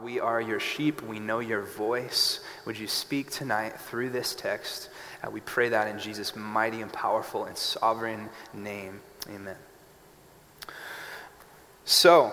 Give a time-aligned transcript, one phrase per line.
[0.00, 1.02] We are your sheep.
[1.02, 2.40] We know your voice.
[2.64, 4.88] Would you speak tonight through this text?
[5.22, 9.00] Uh, we pray that in Jesus' mighty and powerful and sovereign name.
[9.28, 9.56] Amen.
[11.84, 12.32] So,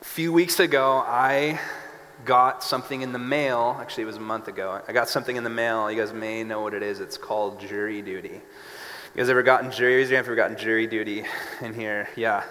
[0.00, 1.60] a few weeks ago, I
[2.24, 3.76] got something in the mail.
[3.78, 4.80] Actually, it was a month ago.
[4.88, 5.90] I got something in the mail.
[5.90, 7.00] You guys may know what it is.
[7.00, 8.28] It's called jury duty.
[8.28, 10.02] You guys ever gotten jury?
[10.02, 11.24] If you've gotten jury duty
[11.60, 12.08] in here.
[12.16, 12.44] Yeah.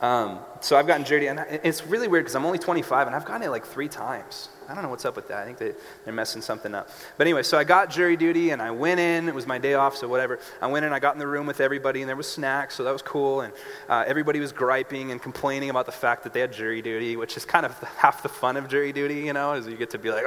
[0.00, 3.24] Um, so I've gotten jury, and it's really weird because I'm only 25, and I've
[3.24, 4.48] gotten it like three times.
[4.68, 5.38] I don't know what's up with that.
[5.38, 5.72] I think they,
[6.04, 6.90] they're messing something up.
[7.16, 9.28] But anyway, so I got jury duty, and I went in.
[9.28, 10.38] It was my day off, so whatever.
[10.60, 12.84] I went in, I got in the room with everybody, and there was snacks, so
[12.84, 13.42] that was cool.
[13.42, 13.52] And
[13.88, 17.36] uh, everybody was griping and complaining about the fact that they had jury duty, which
[17.36, 19.98] is kind of half the fun of jury duty, you know, is you get to
[19.98, 20.24] be like,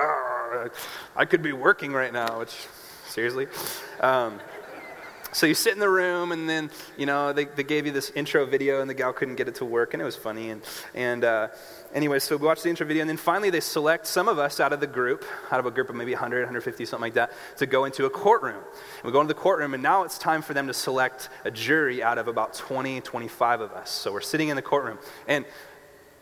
[1.16, 2.56] I could be working right now, which,
[3.08, 3.48] seriously.
[4.00, 4.40] Um,
[5.32, 8.10] so you sit in the room, and then, you know, they, they gave you this
[8.12, 10.50] intro video, and the gal couldn't get it to work, and it was funny.
[10.50, 10.62] And,
[10.96, 11.48] and uh,
[11.94, 14.60] anyway, so we watched the intro video, and then finally they select some of us
[14.60, 17.32] out of the group, out of a group of maybe 100, 150, something like that,
[17.58, 18.56] to go into a courtroom.
[18.56, 21.52] And we go into the courtroom, and now it's time for them to select a
[21.52, 23.92] jury out of about 20, 25 of us.
[23.92, 24.98] So we're sitting in the courtroom.
[25.28, 25.46] And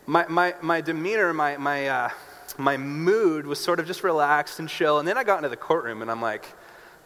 [0.05, 2.09] my, my, my demeanor, my, my, uh,
[2.57, 4.99] my mood was sort of just relaxed and chill.
[4.99, 6.45] And then I got into the courtroom, and I'm like,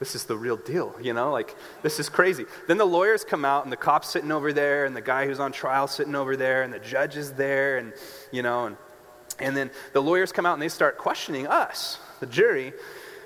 [0.01, 1.31] this is the real deal, you know?
[1.31, 2.47] Like, this is crazy.
[2.67, 5.39] Then the lawyers come out, and the cop's sitting over there, and the guy who's
[5.39, 7.93] on trial sitting over there, and the judge is there, and,
[8.31, 8.77] you know, and,
[9.37, 12.73] and then the lawyers come out and they start questioning us, the jury,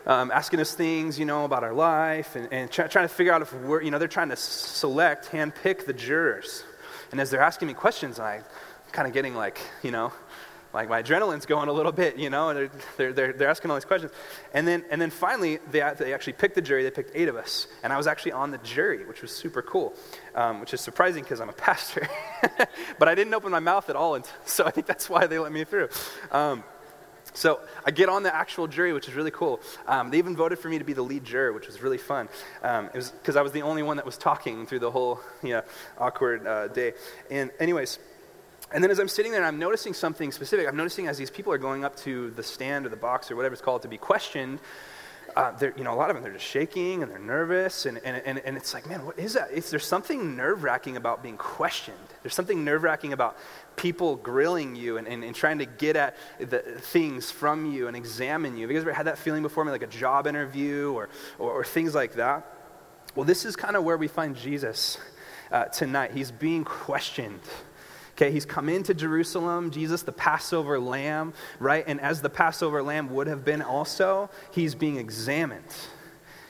[0.06, 3.32] um, asking us things, you know, about our life, and, and try, trying to figure
[3.32, 6.66] out if we're, you know, they're trying to select, handpick the jurors.
[7.12, 8.44] And as they're asking me questions, I'm
[8.92, 10.12] kind of getting like, you know,
[10.76, 13.78] like my adrenaline's going a little bit, you know, and they're, they're, they're, asking all
[13.78, 14.12] these questions.
[14.54, 16.84] And then, and then finally, they, they actually picked the jury.
[16.84, 17.68] They picked eight of us.
[17.82, 19.96] And I was actually on the jury, which was super cool,
[20.36, 22.08] um, which is surprising because I'm a pastor.
[23.00, 25.40] but I didn't open my mouth at all, and so I think that's why they
[25.40, 25.88] let me through.
[26.32, 26.64] Um,
[27.34, 29.60] so I get on the actual jury, which is really cool.
[29.88, 32.30] Um, they even voted for me to be the lead juror, which was really fun.
[32.64, 35.20] Um, it was because I was the only one that was talking through the whole
[35.44, 35.62] you know,
[35.98, 36.94] awkward uh, day.
[37.32, 38.00] And anyways,
[38.74, 40.68] and then as I'm sitting there, and I'm noticing something specific.
[40.68, 43.36] I'm noticing as these people are going up to the stand or the box or
[43.36, 44.60] whatever it's called to be questioned,
[45.36, 47.86] uh, you know, a lot of them, they're just shaking and they're nervous.
[47.86, 49.50] And, and, and, and it's like, man, what is that?
[49.52, 51.98] It's, there's something nerve wracking about being questioned.
[52.24, 53.38] There's something nerve wracking about
[53.76, 57.98] people grilling you and, and, and, trying to get at the things from you and
[57.98, 58.62] examine you.
[58.62, 61.64] Have you guys ever had that feeling before, like a job interview or, or, or
[61.66, 62.50] things like that?
[63.14, 64.98] Well, this is kind of where we find Jesus
[65.52, 66.12] uh, tonight.
[66.12, 67.42] He's being questioned.
[68.16, 71.84] Okay, he's come into Jerusalem, Jesus, the Passover lamb, right?
[71.86, 75.66] And as the Passover lamb would have been also, he's being examined.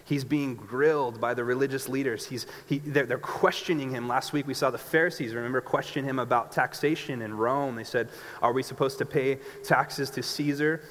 [0.04, 2.28] He's being grilled by the religious leaders.
[2.28, 4.08] He's, he, they're, they're, questioning him.
[4.08, 7.76] Last week we saw the Pharisees, remember, question him about taxation in Rome.
[7.76, 8.10] They said,
[8.44, 10.84] Are we supposed to pay taxes to Caesar?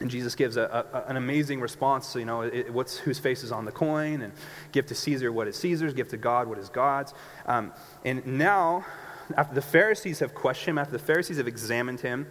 [0.00, 2.14] And Jesus gives a, a, an amazing response.
[2.14, 4.20] You know, it, what's, whose face is on the coin?
[4.20, 4.34] And
[4.72, 7.14] give to Caesar what is Caesar's, give to God what is God's.
[7.46, 7.72] Um,
[8.04, 8.84] and now
[9.36, 12.26] after the Pharisees have questioned him, after the Pharisees have examined him,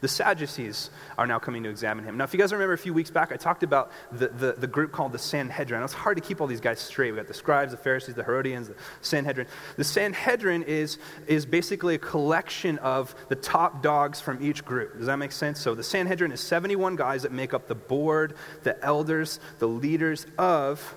[0.00, 2.16] the Sadducees are now coming to examine him.
[2.16, 4.66] Now, if you guys remember a few weeks back, I talked about the, the, the
[4.66, 5.82] group called the Sanhedrin.
[5.82, 7.10] It's hard to keep all these guys straight.
[7.10, 9.46] We've got the scribes, the Pharisees, the Herodians, the Sanhedrin.
[9.76, 14.96] The Sanhedrin is, is basically a collection of the top dogs from each group.
[14.96, 15.60] Does that make sense?
[15.60, 20.26] So the Sanhedrin is 71 guys that make up the board, the elders, the leaders
[20.38, 20.94] of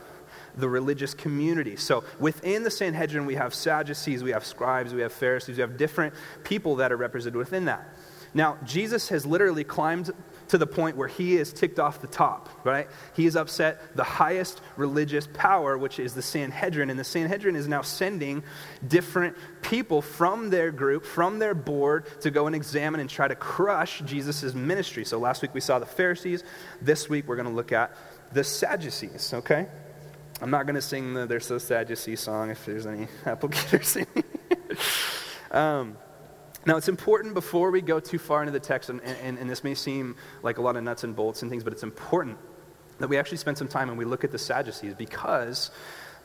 [0.55, 1.75] the religious community.
[1.75, 5.77] So within the Sanhedrin, we have Sadducees, we have scribes, we have Pharisees, we have
[5.77, 7.87] different people that are represented within that.
[8.35, 10.09] Now, Jesus has literally climbed
[10.47, 12.87] to the point where he is ticked off the top, right?
[13.15, 16.89] He has upset the highest religious power, which is the Sanhedrin.
[16.89, 18.43] And the Sanhedrin is now sending
[18.87, 23.35] different people from their group, from their board, to go and examine and try to
[23.35, 25.05] crush Jesus' ministry.
[25.05, 26.43] So last week we saw the Pharisees.
[26.81, 27.95] This week we're going to look at
[28.31, 29.67] the Sadducees, okay?
[30.43, 33.07] I'm not going to sing the They're So Sad You See song if there's any
[33.23, 34.25] applicators singing.
[35.51, 35.95] um,
[36.65, 39.63] now, it's important before we go too far into the text, and, and, and this
[39.63, 42.37] may seem like a lot of nuts and bolts and things, but it's important
[42.99, 45.71] that we actually spend some time and we look at the Sadducees because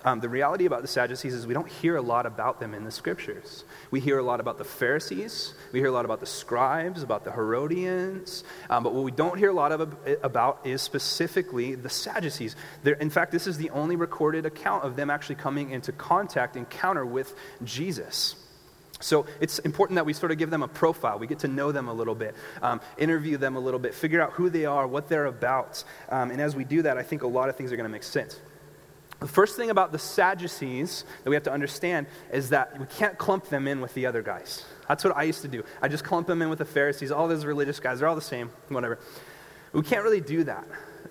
[0.04, 2.84] um, the reality about the Sadducees is we don't hear a lot about them in
[2.84, 3.64] the scriptures.
[3.90, 7.24] We hear a lot about the Pharisees, we hear a lot about the scribes, about
[7.24, 11.90] the Herodians, um, but what we don't hear a lot of, about is specifically the
[11.90, 12.54] Sadducees.
[12.84, 16.56] They're, in fact, this is the only recorded account of them actually coming into contact,
[16.56, 17.34] encounter with
[17.64, 18.36] Jesus.
[19.00, 21.18] So it's important that we sort of give them a profile.
[21.18, 24.20] We get to know them a little bit, um, interview them a little bit, figure
[24.20, 25.84] out who they are, what they're about.
[26.08, 27.92] Um, and as we do that, I think a lot of things are going to
[27.92, 28.40] make sense.
[29.20, 33.18] The first thing about the Sadducees that we have to understand is that we can't
[33.18, 34.64] clump them in with the other guys.
[34.86, 35.64] That's what I used to do.
[35.82, 38.20] I just clump them in with the Pharisees, all those religious guys, they're all the
[38.20, 38.98] same, whatever.
[39.72, 40.66] We can't really do that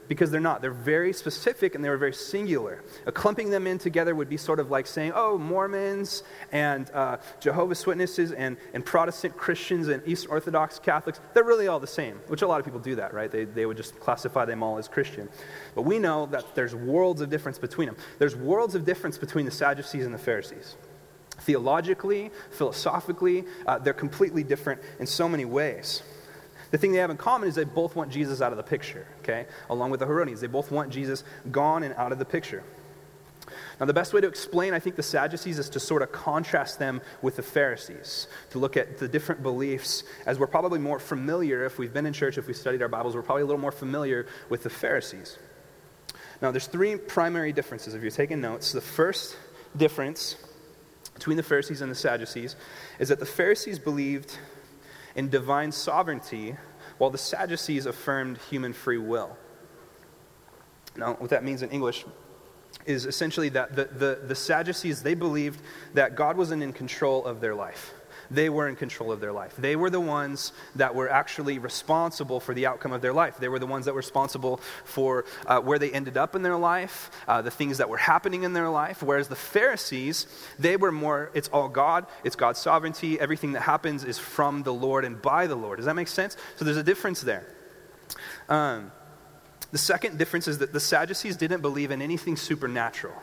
[0.08, 0.62] because they're not.
[0.62, 2.84] They're very specific and they were very singular.
[3.14, 7.86] Clumping them in together would be sort of like saying, oh, Mormons and uh, Jehovah's
[7.86, 12.42] Witnesses and, and Protestant Christians and Eastern Orthodox Catholics, they're really all the same, which
[12.42, 13.32] a lot of people do that, right?
[13.32, 15.30] They, they would just classify them all as Christian.
[15.76, 17.98] But we know that there's worlds of difference between them.
[18.20, 20.76] There's worlds of difference between the Sadducees and the Pharisees.
[21.40, 26.02] Theologically, philosophically, uh, they're completely different in so many ways.
[26.72, 29.08] The thing they have in common is they both want Jesus out of the picture,
[29.20, 29.46] okay?
[29.70, 30.42] Along with the Herodians.
[30.42, 32.64] They both want Jesus gone and out of the picture.
[33.80, 36.80] Now, the best way to explain, I think, the Sadducees is to sort of contrast
[36.80, 41.64] them with the Pharisees, to look at the different beliefs, as we're probably more familiar,
[41.64, 43.72] if we've been in church, if we studied our Bibles, we're probably a little more
[43.72, 45.38] familiar with the Pharisees.
[46.42, 48.72] Now, there's three primary differences if you're taking notes.
[48.72, 49.38] The first
[49.76, 50.36] difference
[51.14, 52.56] between the Pharisees and the Sadducees
[53.00, 54.38] is that the Pharisees believed
[55.18, 56.56] in divine sovereignty,
[56.98, 59.36] while the Sadducees affirmed human free will.
[60.96, 62.06] Now, what that means in English
[62.86, 65.62] is essentially that the, the, the Sadducees, they believed
[65.94, 67.94] that God wasn't in control of their life
[68.30, 69.56] they were in control of their life.
[69.58, 73.38] They were the ones that were actually responsible for the outcome of their life.
[73.38, 76.58] They were the ones that were responsible for uh, where they ended up in their
[76.58, 79.02] life, uh, the things that were happening in their life.
[79.02, 80.28] Whereas the Pharisees,
[80.60, 83.20] they were more, it's all God, it's God's sovereignty.
[83.20, 85.78] Everything that happens is from the Lord and by the Lord.
[85.78, 86.38] Does that make sense?
[86.56, 87.46] So there's a difference there.
[88.50, 88.92] Um,
[89.72, 93.16] the second difference is that the Sadducees didn't believe in anything supernatural.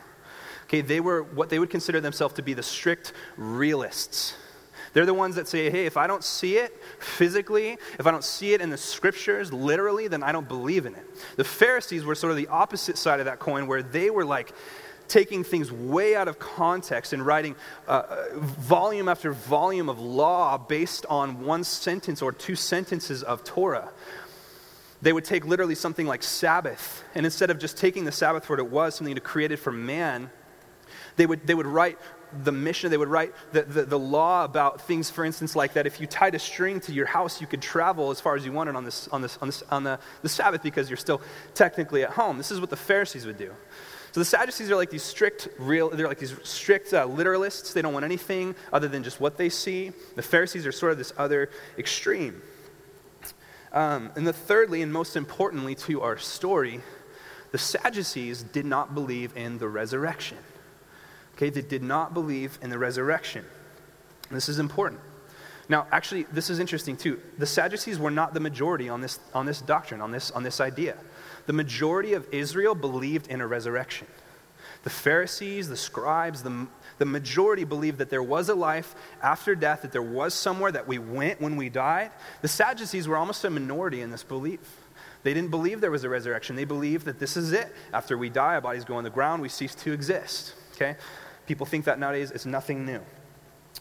[0.64, 4.34] Okay, they were what they would consider themselves to be the strict realists.
[4.94, 8.24] They're the ones that say, hey, if I don't see it physically, if I don't
[8.24, 11.04] see it in the scriptures literally, then I don't believe in it.
[11.36, 14.54] The Pharisees were sort of the opposite side of that coin, where they were like,
[15.08, 17.54] taking things way out of context and writing
[17.86, 23.90] uh, volume after volume of law based on one sentence or two sentences of Torah.
[25.02, 28.54] They would take literally something like Sabbath, and instead of just taking the Sabbath for
[28.54, 30.30] what it was, something created for man,
[31.16, 31.98] they would, they would write
[32.42, 35.86] the Mishnah, they would write the, the, the, law about things, for instance, like that
[35.86, 38.52] if you tied a string to your house, you could travel as far as you
[38.52, 41.20] wanted on, this, on, this, on, this, on the, the Sabbath because you're still
[41.54, 42.36] technically at home.
[42.36, 43.52] This is what the Pharisees would do.
[44.12, 47.72] So the Sadducees are like these strict, real, they're like these strict uh, literalists.
[47.72, 49.90] They don't want anything other than just what they see.
[50.14, 52.40] The Pharisees are sort of this other extreme.
[53.72, 56.80] Um, and the thirdly, and most importantly to our story,
[57.50, 60.38] the Sadducees did not believe in the resurrection
[61.34, 63.44] okay, that did not believe in the resurrection.
[64.30, 65.00] This is important.
[65.68, 67.20] Now, actually, this is interesting too.
[67.38, 70.60] The Sadducees were not the majority on this, on this doctrine, on this, on this
[70.60, 70.96] idea.
[71.46, 74.06] The majority of Israel believed in a resurrection.
[74.82, 76.66] The Pharisees, the scribes, the,
[76.98, 80.86] the majority believed that there was a life after death, that there was somewhere that
[80.86, 82.10] we went when we died.
[82.42, 84.60] The Sadducees were almost a minority in this belief.
[85.22, 86.54] They didn't believe there was a resurrection.
[86.54, 87.74] They believed that this is it.
[87.94, 90.54] After we die, our bodies go on the ground, we cease to exist.
[90.74, 90.96] Okay?
[91.46, 92.30] People think that nowadays.
[92.30, 93.00] It's nothing new.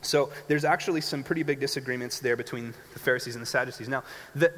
[0.01, 3.87] So there's actually some pretty big disagreements there between the Pharisees and the Sadducees.
[3.87, 4.03] Now,
[4.35, 4.51] the,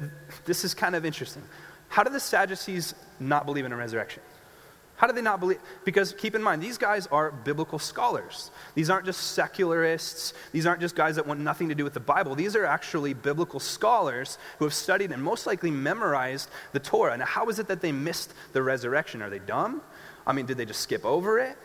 [0.44, 1.42] this is kind of interesting.
[1.88, 4.22] How do the Sadducees not believe in a resurrection?
[4.96, 5.58] How do they not believe?
[5.84, 8.50] Because keep in mind, these guys are biblical scholars.
[8.74, 10.32] These aren't just secularists.
[10.52, 12.34] These aren't just guys that want nothing to do with the Bible.
[12.34, 17.16] These are actually biblical scholars who have studied and most likely memorized the Torah.
[17.16, 19.20] Now, how is it that they missed the resurrection?
[19.20, 19.82] Are they dumb?
[20.26, 21.58] I mean, did they just skip over it?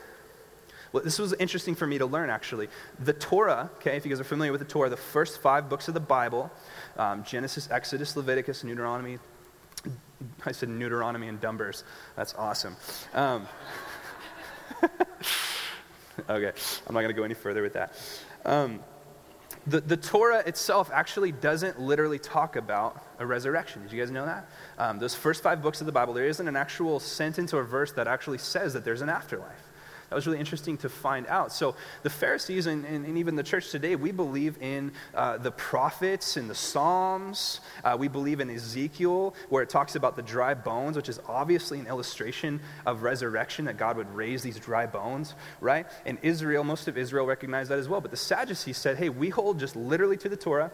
[0.91, 2.67] Well, this was interesting for me to learn, actually.
[2.99, 5.87] The Torah, okay, if you guys are familiar with the Torah, the first five books
[5.87, 6.51] of the Bible
[6.97, 9.19] um, Genesis, Exodus, Leviticus, Deuteronomy.
[10.45, 11.83] I said Deuteronomy and Numbers.
[12.15, 12.75] That's awesome.
[13.13, 13.47] Um,
[16.29, 16.51] okay,
[16.87, 17.95] I'm not going to go any further with that.
[18.45, 18.81] Um,
[19.67, 23.83] the, the Torah itself actually doesn't literally talk about a resurrection.
[23.83, 24.49] Did you guys know that?
[24.77, 27.91] Um, those first five books of the Bible, there isn't an actual sentence or verse
[27.93, 29.70] that actually says that there's an afterlife.
[30.11, 31.53] That was really interesting to find out.
[31.53, 35.51] So, the Pharisees and, and, and even the church today, we believe in uh, the
[35.51, 37.61] prophets and the Psalms.
[37.81, 41.79] Uh, we believe in Ezekiel, where it talks about the dry bones, which is obviously
[41.79, 45.87] an illustration of resurrection, that God would raise these dry bones, right?
[46.05, 48.01] And Israel, most of Israel recognized that as well.
[48.01, 50.73] But the Sadducees said, hey, we hold just literally to the Torah.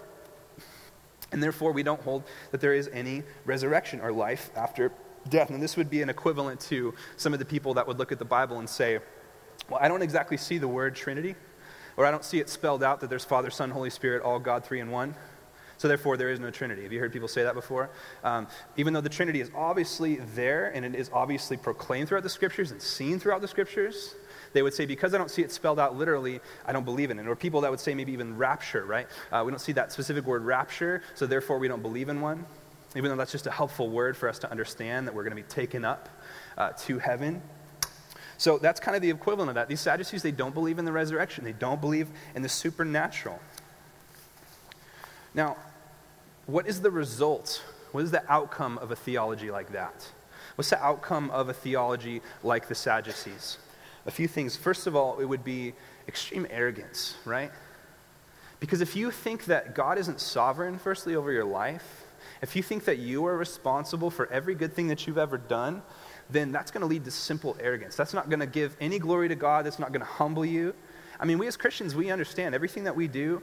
[1.32, 4.92] And therefore, we don't hold that there is any resurrection or life after
[5.30, 5.52] death.
[5.52, 8.18] And this would be an equivalent to some of the people that would look at
[8.18, 9.00] the Bible and say,
[9.70, 11.36] well, I don't exactly see the word Trinity,
[11.98, 14.64] or I don't see it spelled out that there's Father, Son, Holy Spirit, all God,
[14.64, 15.16] three in one.
[15.78, 16.84] So therefore, there is no Trinity.
[16.84, 17.90] Have you heard people say that before?
[18.24, 18.48] Um,
[18.78, 22.72] even though the Trinity is obviously there and it is obviously proclaimed throughout the Scriptures
[22.72, 24.16] and seen throughout the Scriptures,
[24.54, 27.20] they would say, because I don't see it spelled out literally, I don't believe in
[27.20, 27.28] it.
[27.28, 29.08] Or people that would say maybe even rapture, right?
[29.32, 32.46] Uh, we don't see that specific word rapture, so therefore we don't believe in one.
[32.96, 35.44] Even though that's just a helpful word for us to understand that we're going to
[35.44, 36.10] be taken up
[36.58, 37.42] uh, to heaven.
[38.38, 39.68] So that's kind of the equivalent of that.
[39.68, 43.40] These Sadducees, they don't believe in the resurrection, they don't believe in the supernatural.
[45.34, 45.58] Now,
[46.46, 47.64] what is the result?
[47.92, 50.10] What is the outcome of a theology like that?
[50.56, 53.58] What's the outcome of a theology like the Sadducees?
[54.08, 54.56] a few things.
[54.56, 55.74] First of all, it would be
[56.08, 57.52] extreme arrogance, right?
[58.60, 62.06] Because if you think that God isn't sovereign, firstly, over your life,
[62.42, 65.84] if you think that you are responsible for every good thing that you've ever done,
[66.30, 67.96] then that's going to lead to simple arrogance.
[67.96, 69.66] That's not going to give any glory to God.
[69.66, 70.74] That's not going to humble you.
[71.20, 73.42] I mean, we as Christians, we understand everything that we do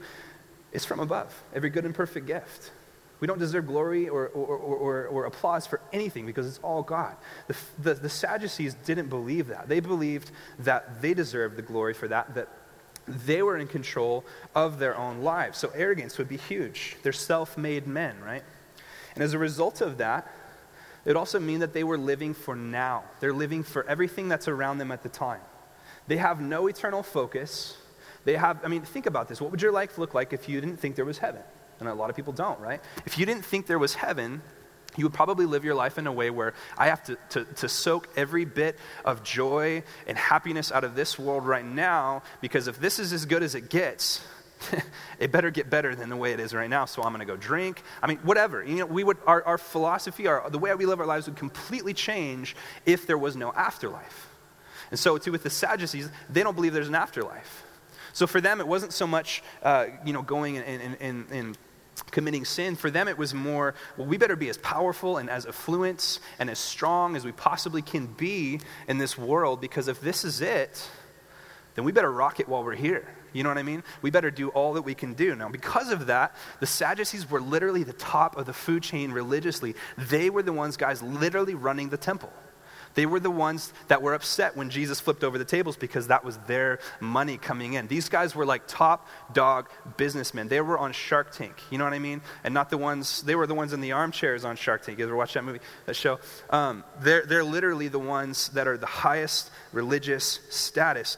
[0.73, 2.73] is from above, every good and perfect gift.
[3.21, 7.17] We don't deserve glory or, or, or, or, applause for anything because it's all God.
[7.47, 9.69] The, the, the Sadducees didn't believe that.
[9.69, 12.49] They believed that they deserved the glory for that, that
[13.07, 14.25] they were in control
[14.55, 15.59] of their own lives.
[15.59, 16.97] So arrogance would be huge.
[17.03, 18.43] They're self made men, right?
[19.15, 20.31] And as a result of that,
[21.05, 23.05] it would also mean that they were living for now.
[23.21, 25.41] They're living for everything that's around them at the time.
[26.07, 27.77] They have no eternal focus.
[28.25, 29.41] They have, I mean, think about this.
[29.41, 31.43] What would your life look like if you didn't think there was heaven?
[31.81, 32.81] And a lot of people don't, right?
[33.05, 34.41] If you didn't think there was heaven,
[34.97, 37.69] you would probably live your life in a way where I have to, to, to,
[37.69, 42.79] soak every bit of joy and happiness out of this world right now, because if
[42.79, 44.25] this is as good as it gets,
[45.19, 47.33] it better get better than the way it is right now, so I'm going to
[47.33, 47.83] go drink.
[48.03, 48.65] I mean, whatever.
[48.65, 51.37] You know, we would, our, our philosophy, our, the way we live our lives would
[51.37, 52.57] completely change
[52.87, 54.31] if there was no afterlife.
[54.91, 57.65] And so, too, with the Sadducees, they don't believe there's an afterlife.
[58.13, 61.59] So for them, it wasn't so much, uh, you know, going and, and, and,
[62.11, 62.77] committing sin.
[62.77, 66.51] For them, it was more, well, we better be as powerful and as affluent and
[66.51, 70.89] as strong as we possibly can be in this world because if this is it,
[71.75, 73.09] then we better rock it while we're here.
[73.35, 73.83] You know what I mean?
[74.01, 75.35] We better do all that we can do.
[75.35, 79.75] Now, because of that, the Sadducees were literally the top of the food chain religiously.
[79.99, 82.33] They were the ones, guys, literally running the temple.
[82.95, 86.25] They were the ones that were upset when Jesus flipped over the tables because that
[86.25, 87.89] was their money coming in.
[87.89, 90.49] These guys were like top dog businessmen.
[90.49, 92.23] They were on Shark Tank, you know what I mean?
[92.45, 94.99] And not the ones, they were the ones in the armchairs on Shark Tank.
[94.99, 96.21] You ever watch that movie, that show?
[96.51, 101.17] Um, they're, they're literally the ones that are the highest religious status.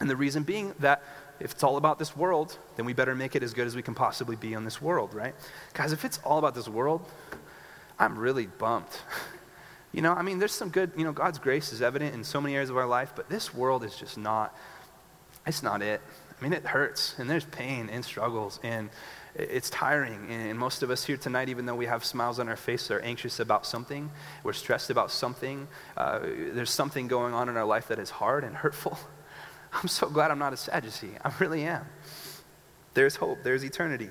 [0.00, 1.02] And the reason being that
[1.40, 3.82] if it's all about this world, then we better make it as good as we
[3.82, 5.34] can possibly be on this world, right?
[5.72, 7.08] Guys, if it's all about this world,
[7.98, 9.00] I'm really bumped.
[9.94, 12.40] You know, I mean, there's some good, you know, God's grace is evident in so
[12.40, 14.52] many areas of our life, but this world is just not,
[15.46, 16.00] it's not it.
[16.36, 18.90] I mean, it hurts, and there's pain and struggles, and
[19.36, 20.26] it's tiring.
[20.30, 23.00] And most of us here tonight, even though we have smiles on our faces, are
[23.00, 24.10] anxious about something.
[24.42, 25.68] We're stressed about something.
[25.96, 26.18] Uh,
[26.52, 28.98] there's something going on in our life that is hard and hurtful.
[29.82, 31.12] I'm so glad I'm not a Sadducee.
[31.22, 31.84] I really am.
[32.94, 34.10] There's hope, there's eternity.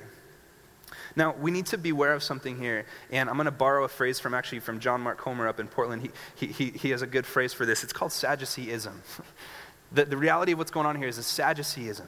[1.16, 4.20] Now, we need to beware of something here, and I'm going to borrow a phrase
[4.20, 6.10] from actually from John Mark Comer up in Portland.
[6.36, 7.84] He, he, he has a good phrase for this.
[7.84, 9.02] It's called Sadduceeism.
[9.92, 12.08] the, the reality of what's going on here is a Sadduceeism.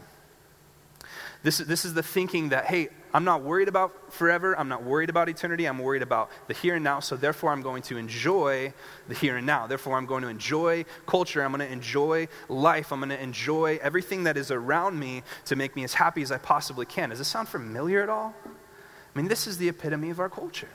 [1.43, 4.60] This, this is the thinking that, hey, I'm not worried about forever.
[4.60, 5.63] I'm not worried about eternity.
[5.67, 7.00] I'm worried about the here and now.
[7.00, 8.74] So therefore, I'm going to enjoy
[9.07, 9.67] the here and now.
[9.67, 11.41] Therefore, I'm going to enjoy culture.
[11.41, 12.91] I'm going to enjoy life.
[12.91, 16.31] I'm going to enjoy everything that is around me to make me as happy as
[16.34, 17.07] I possibly can.
[17.07, 18.36] Does this sound familiar at all?
[18.45, 20.67] I mean, this is the epitome of our culture.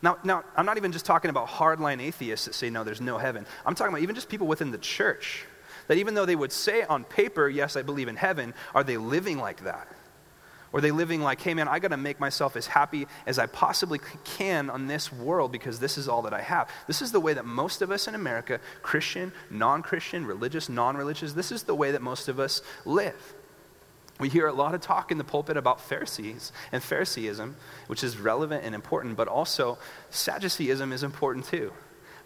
[0.00, 3.18] Now, now, I'm not even just talking about hardline atheists that say, no, there's no
[3.18, 3.44] heaven.
[3.66, 5.44] I'm talking about even just people within the church.
[5.88, 8.96] That even though they would say on paper, yes, I believe in heaven, are they
[8.96, 9.88] living like that?
[10.72, 13.38] Or are they living like, hey, man, I got to make myself as happy as
[13.38, 16.68] I possibly can on this world because this is all that I have?
[16.86, 20.96] This is the way that most of us in America, Christian, non Christian, religious, non
[20.96, 23.34] religious, this is the way that most of us live.
[24.20, 27.54] We hear a lot of talk in the pulpit about Pharisees and Phariseeism,
[27.86, 29.78] which is relevant and important, but also
[30.10, 31.72] Sadduceeism is important too.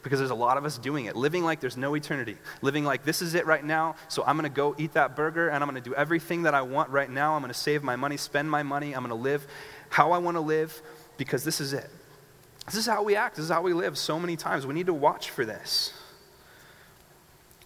[0.03, 3.05] Because there's a lot of us doing it, living like there's no eternity, living like
[3.05, 5.71] this is it right now, so I'm going to go eat that burger and I'm
[5.71, 7.35] going to do everything that I want right now.
[7.35, 9.47] I'm going to save my money, spend my money, I'm going to live
[9.91, 10.83] how I want to live
[11.19, 11.89] because this is it.
[12.67, 14.67] This is how we act, this is how we live so many times.
[14.67, 15.93] We need to watch for this.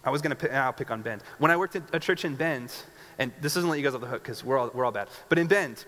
[0.03, 1.21] I was going to pick, I'll pick on Bend.
[1.37, 2.71] When I worked at a church in Bend,
[3.19, 5.09] and this doesn't let you guys off the hook because we're all, we're all bad.
[5.27, 5.83] But in Bend,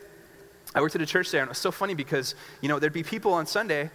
[0.75, 2.93] I worked at a church there, and it was so funny because, you know, there'd
[2.93, 3.89] be people on Sunday,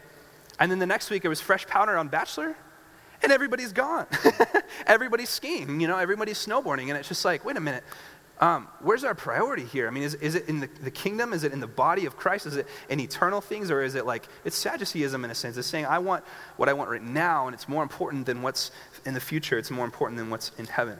[0.59, 2.57] and then the next week it was fresh powder on Bachelor,
[3.23, 4.07] and everybody's gone.
[4.87, 7.85] everybody's skiing, you know, everybody's snowboarding, and it's just like, wait a minute,
[8.41, 9.87] Um, where's our priority here?
[9.87, 11.33] I mean, is, is it in the, the kingdom?
[11.33, 12.47] Is it in the body of Christ?
[12.47, 13.71] Is it in eternal things?
[13.71, 15.57] Or is it like, it's Sadduceeism in a sense.
[15.57, 16.25] It's saying, I want
[16.57, 18.73] what I want right now, and it's more important than what's
[19.07, 19.57] in the future.
[19.57, 20.99] It's more important than what's in heaven.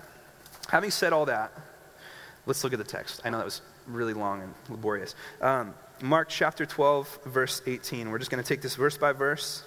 [0.69, 1.53] Having said all that,
[2.47, 3.21] let's look at the text.
[3.25, 5.17] I know that was really long and laborious.
[5.41, 8.11] Um, Mark chapter 12, verse 18.
[8.11, 9.63] We're just going to take this verse by verse.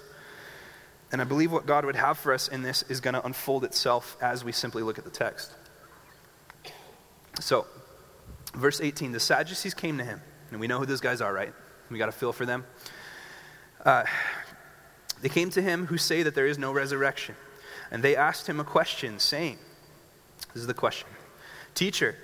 [1.10, 3.64] And I believe what God would have for us in this is going to unfold
[3.64, 5.52] itself as we simply look at the text.
[7.40, 7.66] So,
[8.54, 10.20] verse 18 the Sadducees came to him.
[10.50, 11.52] And we know who those guys are, right?
[11.90, 12.64] We got a feel for them.
[13.84, 14.04] Uh,
[15.22, 17.36] they came to him who say that there is no resurrection.
[17.90, 19.58] And they asked him a question, saying,
[20.52, 21.08] This is the question
[21.74, 22.16] Teacher,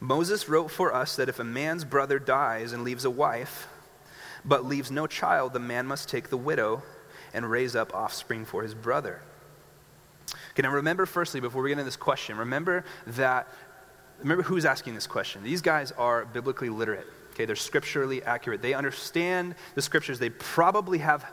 [0.00, 3.68] Moses wrote for us that if a man's brother dies and leaves a wife,
[4.44, 6.82] but leaves no child, the man must take the widow
[7.34, 9.20] and raise up offspring for his brother.
[10.52, 13.48] Okay, now remember, firstly, before we get into this question, remember that
[14.18, 15.42] remember who's asking this question.
[15.42, 17.06] These guys are biblically literate.
[17.32, 18.60] Okay, they're scripturally accurate.
[18.62, 20.18] They understand the scriptures.
[20.18, 21.24] They probably have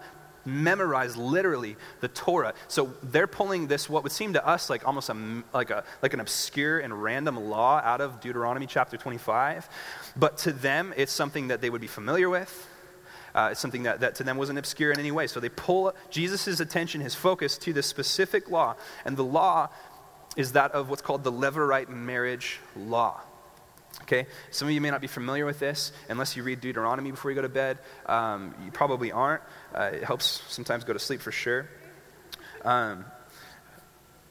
[0.48, 2.54] memorized literally the Torah.
[2.68, 6.14] So they're pulling this what would seem to us like almost a, like a like
[6.14, 9.70] an obscure and random law out of Deuteronomy chapter 25,
[10.16, 12.68] but to them it's something that they would be familiar with.
[13.36, 15.28] Uh, it's something that, that to them wasn't obscure in any way.
[15.28, 18.76] So they pull Jesus' attention, his focus, to this specific law.
[19.06, 19.70] And the law
[20.36, 23.22] is that of what's called the Levirate marriage law.
[24.04, 24.28] Okay?
[24.52, 27.36] Some of you may not be familiar with this unless you read Deuteronomy before you
[27.36, 27.80] go to bed.
[28.06, 29.42] Um, you probably aren't.
[29.74, 31.68] Uh, it helps sometimes go to sleep for sure.
[32.64, 33.06] Um,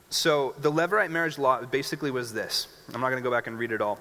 [0.09, 2.69] so, the Levirate marriage law basically was this.
[2.95, 3.99] I'm not going to go back and read it all.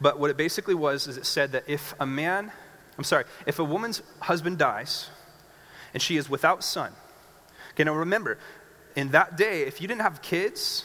[0.00, 2.52] But what it basically was is it said that if a man,
[2.96, 5.08] I'm sorry, if a woman's husband dies
[5.92, 6.92] and she is without son,
[7.72, 8.38] okay, now remember,
[8.96, 10.84] in that day, if you didn't have kids,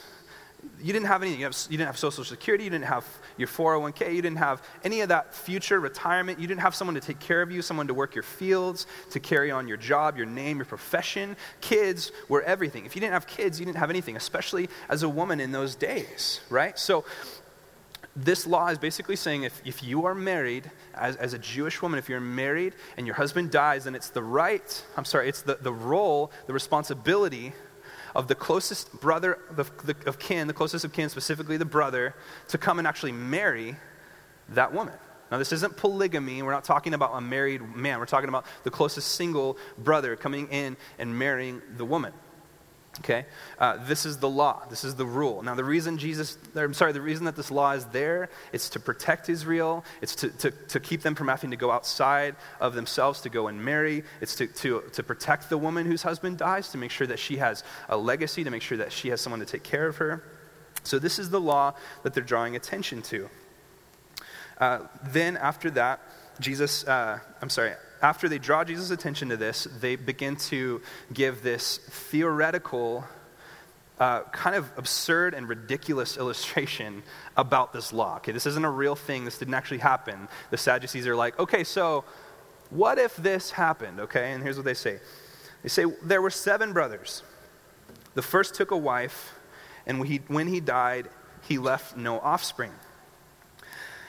[0.81, 1.39] you didn't have anything.
[1.39, 2.63] You, have, you, didn't have Social Security.
[2.65, 3.05] You didn't have
[3.37, 4.13] your 401k.
[4.13, 6.39] You didn't have any of that future retirement.
[6.39, 9.19] You didn't have someone to take care of you, someone to work your fields, to
[9.19, 11.35] carry on your job, your name, your profession.
[11.61, 12.85] Kids were everything.
[12.85, 15.75] If you didn't have kids, you didn't have anything, especially as a woman in those
[15.75, 16.77] days, right?
[16.77, 17.05] So,
[18.15, 21.99] this law is basically saying if, if you are married as, as a Jewish woman,
[21.99, 25.55] if you're married and your husband dies, then it's the right, I'm sorry, it's the,
[25.55, 27.51] the role, the responsibility
[28.15, 32.15] of the closest brother of, the, of kin, the closest of kin, specifically the brother,
[32.47, 33.75] to come and actually marry
[34.49, 34.93] that woman.
[35.31, 36.41] Now, this isn't polygamy.
[36.41, 37.99] We're not talking about a married man.
[37.99, 42.13] We're talking about the closest single brother coming in and marrying the woman.
[42.99, 43.25] Okay?
[43.59, 44.63] Uh, this is the law.
[44.69, 45.41] This is the rule.
[45.41, 48.79] Now, the reason Jesus, I'm sorry, the reason that this law is there, it's to
[48.79, 49.83] protect Israel.
[50.01, 53.47] It's to, to, to keep them from having to go outside of themselves to go
[53.47, 54.03] and marry.
[54.21, 57.37] It's to, to, to protect the woman whose husband dies, to make sure that she
[57.37, 60.23] has a legacy, to make sure that she has someone to take care of her.
[60.83, 63.29] So, this is the law that they're drawing attention to.
[64.59, 65.99] Uh, then, after that,
[66.39, 67.73] Jesus, uh, I'm sorry,
[68.05, 70.79] after they draw Jesus' attention to this, they begin to
[71.11, 73.03] give this theoretical,
[73.99, 77.01] uh, kind of absurd and ridiculous illustration
[77.35, 78.17] about this law.
[78.17, 79.25] Okay, this isn't a real thing.
[79.25, 80.27] This didn't actually happen.
[80.51, 82.03] The Sadducees are like, okay, so
[82.69, 83.99] what if this happened?
[83.99, 84.99] Okay, and here's what they say
[85.63, 87.23] they say, there were seven brothers.
[88.13, 89.33] The first took a wife,
[89.87, 91.09] and when he, when he died,
[91.47, 92.71] he left no offspring.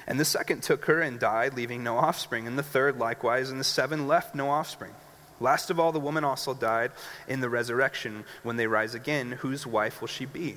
[0.06, 2.46] And the second took her and died, leaving no offspring.
[2.46, 4.92] And the third likewise, and the seven left no offspring.
[5.40, 6.92] Last of all, the woman also died
[7.28, 8.24] in the resurrection.
[8.42, 10.56] When they rise again, whose wife will she be?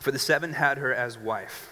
[0.00, 1.70] For the seven had her as wife.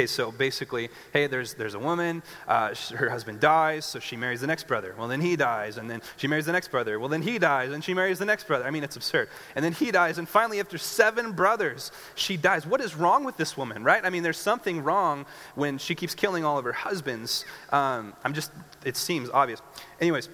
[0.00, 4.40] Okay, so basically, hey, there's, there's a woman, uh, her husband dies, so she marries
[4.40, 4.94] the next brother.
[4.96, 6.98] Well, then he dies, and then she marries the next brother.
[6.98, 8.64] Well, then he dies, and she marries the next brother.
[8.64, 9.28] I mean, it's absurd.
[9.54, 12.66] And then he dies, and finally, after seven brothers, she dies.
[12.66, 14.02] What is wrong with this woman, right?
[14.02, 17.44] I mean, there's something wrong when she keeps killing all of her husbands.
[17.68, 18.52] Um, I'm just,
[18.86, 19.60] it seems obvious.
[20.00, 20.30] Anyways,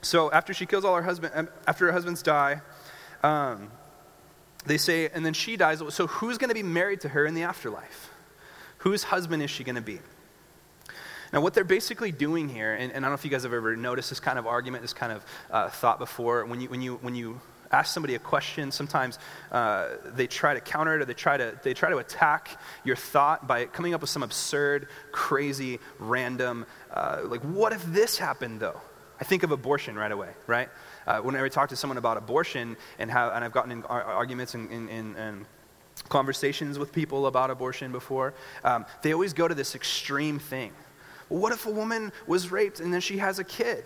[0.00, 2.60] so after she kills all her husband, um, after her husbands die,
[3.24, 3.68] um,
[4.64, 5.82] they say, and then she dies.
[5.88, 8.10] So who's going to be married to her in the afterlife?
[8.82, 10.00] Whose husband is she going to be?
[11.32, 13.52] Now, what they're basically doing here, and, and, I don't know if you guys have
[13.52, 16.82] ever noticed this kind of argument, this kind of uh, thought before, when you, when,
[16.82, 17.40] you, when you
[17.70, 19.20] ask somebody a question, sometimes
[19.52, 22.96] uh, they try to counter it or they try to, they try to attack your
[22.96, 28.58] thought by coming up with some absurd, crazy, random, uh, like, what if this happened
[28.58, 28.80] though?
[29.20, 30.68] I think of abortion right away, right?
[31.06, 34.54] Uh, whenever I talk to someone about abortion and how, and I've gotten in arguments
[34.54, 35.46] and, and
[36.08, 38.34] conversations with people about abortion before,
[38.64, 40.72] um, they always go to this extreme thing.
[41.28, 43.84] Well, what if a woman was raped and then she has a kid?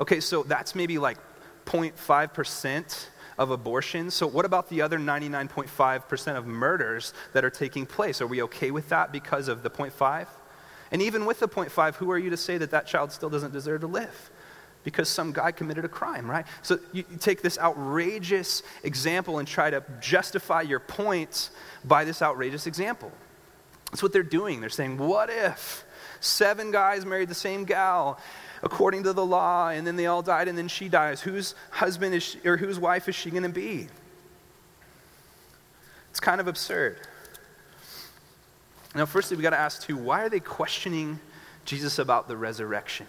[0.00, 1.18] Okay, so that's maybe like
[1.66, 3.06] 0.5%
[3.38, 4.14] of abortions.
[4.14, 8.20] So, what about the other 99.5% of murders that are taking place?
[8.20, 10.26] Are we okay with that because of the 0.5?
[10.90, 13.52] And even with the 0.5, who are you to say that that child still doesn't
[13.52, 14.30] deserve to live?
[14.84, 16.46] Because some guy committed a crime, right?
[16.62, 21.50] So you, take this outrageous example and try to justify your point
[21.84, 23.10] by this outrageous example.
[23.90, 24.60] That's what they're doing.
[24.60, 25.84] They're saying, what if
[26.20, 28.20] seven guys married the same gal
[28.62, 31.20] according to the law, and then they all died, and then she dies?
[31.20, 33.88] Whose husband is she, or whose wife is she going to be?
[36.10, 36.98] It's kind of absurd.
[38.94, 41.18] Now, firstly, we got to ask too why are they questioning
[41.64, 43.06] Jesus about the resurrection?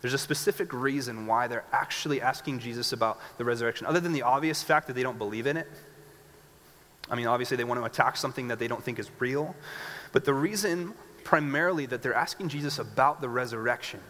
[0.00, 4.22] There's a specific reason why they're actually asking Jesus about the resurrection, other than the
[4.22, 5.66] obvious fact that they don't believe in it.
[7.10, 9.56] I mean, obviously, they want to attack something that they don't think is real.
[10.12, 14.00] But the reason primarily that they're asking Jesus about the resurrection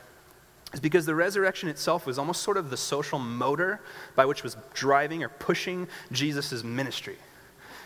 [0.73, 3.81] is because the resurrection itself was almost sort of the social motor
[4.15, 7.17] by which was driving or pushing Jesus' ministry.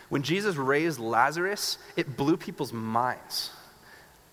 [0.09, 3.51] When Jesus raised Lazarus, it blew people's minds.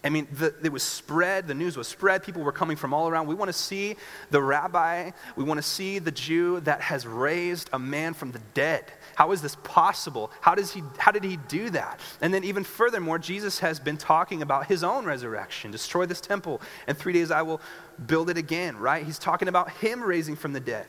[0.02, 3.08] I mean, the, it was spread, the news was spread, people were coming from all
[3.08, 3.26] around.
[3.26, 3.96] We want to see
[4.30, 8.38] the rabbi, we want to see the Jew that has raised a man from the
[8.54, 8.84] dead.
[9.14, 10.30] How is this possible?
[10.40, 12.00] How, does he, how did he do that?
[12.22, 16.62] And then, even furthermore, Jesus has been talking about his own resurrection destroy this temple,
[16.86, 17.60] and three days I will
[18.06, 19.04] build it again, right?
[19.04, 20.86] He's talking about him raising from the dead.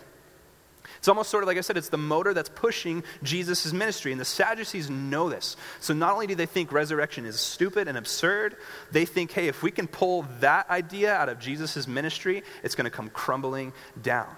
[1.01, 4.11] It's almost sort of like I said, it's the motor that's pushing Jesus' ministry.
[4.11, 5.57] And the Sadducees know this.
[5.79, 8.55] So not only do they think resurrection is stupid and absurd,
[8.91, 12.85] they think, hey, if we can pull that idea out of Jesus' ministry, it's going
[12.85, 14.29] to come crumbling down.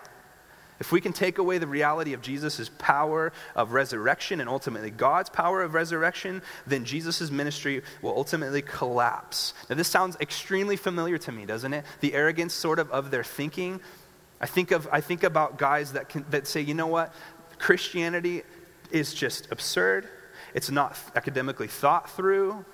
[0.80, 5.30] If we can take away the reality of Jesus' power of resurrection and ultimately God's
[5.30, 9.54] power of resurrection, then Jesus' ministry will ultimately collapse.
[9.70, 11.84] Now, this sounds extremely familiar to me, doesn't it?
[12.00, 13.82] The arrogance, sort of, of their thinking.
[14.44, 17.14] I think, of, I think about guys that, can, that say, you know what?
[17.60, 18.44] Christianity
[18.92, 20.10] is just absurd.
[20.54, 22.66] It's not academically thought through.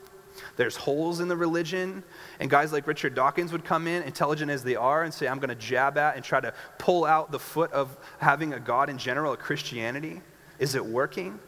[0.58, 2.04] There's holes in the religion.
[2.40, 5.38] And guys like Richard Dawkins would come in, intelligent as they are, and say, I'm
[5.38, 8.90] going to jab at and try to pull out the foot of having a God
[8.90, 10.24] in general, a Christianity.
[10.58, 11.40] Is it working?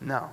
[0.00, 0.32] No.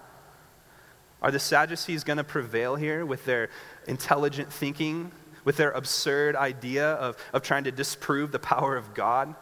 [1.21, 3.50] Are the Sadducees going to prevail here with their
[3.86, 5.12] intelligent thinking
[5.46, 9.34] with their absurd idea of, of trying to disprove the power of God?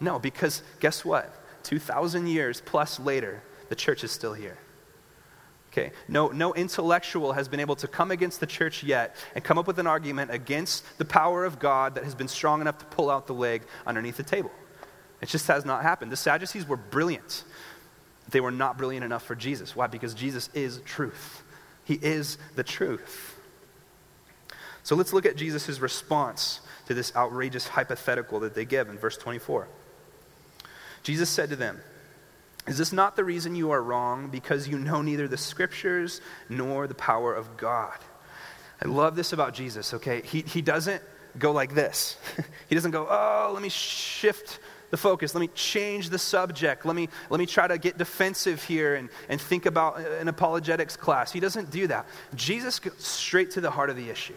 [0.00, 1.30] No, because guess what?
[1.64, 4.56] 2,000 years plus later, the church is still here.
[5.72, 9.56] Okay, no, no intellectual has been able to come against the church yet and come
[9.56, 12.84] up with an argument against the power of God that has been strong enough to
[12.86, 14.50] pull out the leg underneath the table.
[15.20, 16.10] It just has not happened.
[16.10, 17.44] The Sadducees were brilliant.
[18.30, 19.76] They were not brilliant enough for Jesus.
[19.76, 19.86] Why?
[19.86, 21.42] Because Jesus is truth.
[21.84, 23.29] He is the truth.
[24.82, 29.16] So let's look at Jesus' response to this outrageous hypothetical that they give in verse
[29.16, 29.68] 24.
[31.02, 31.80] Jesus said to them,
[32.66, 34.28] Is this not the reason you are wrong?
[34.28, 37.98] Because you know neither the scriptures nor the power of God.
[38.82, 40.22] I love this about Jesus, okay?
[40.22, 41.02] He, he doesn't
[41.38, 42.16] go like this.
[42.68, 44.58] he doesn't go, Oh, let me shift
[44.90, 45.34] the focus.
[45.34, 46.84] Let me change the subject.
[46.84, 50.96] Let me, let me try to get defensive here and, and think about an apologetics
[50.96, 51.32] class.
[51.32, 52.06] He doesn't do that.
[52.34, 54.34] Jesus goes straight to the heart of the issue.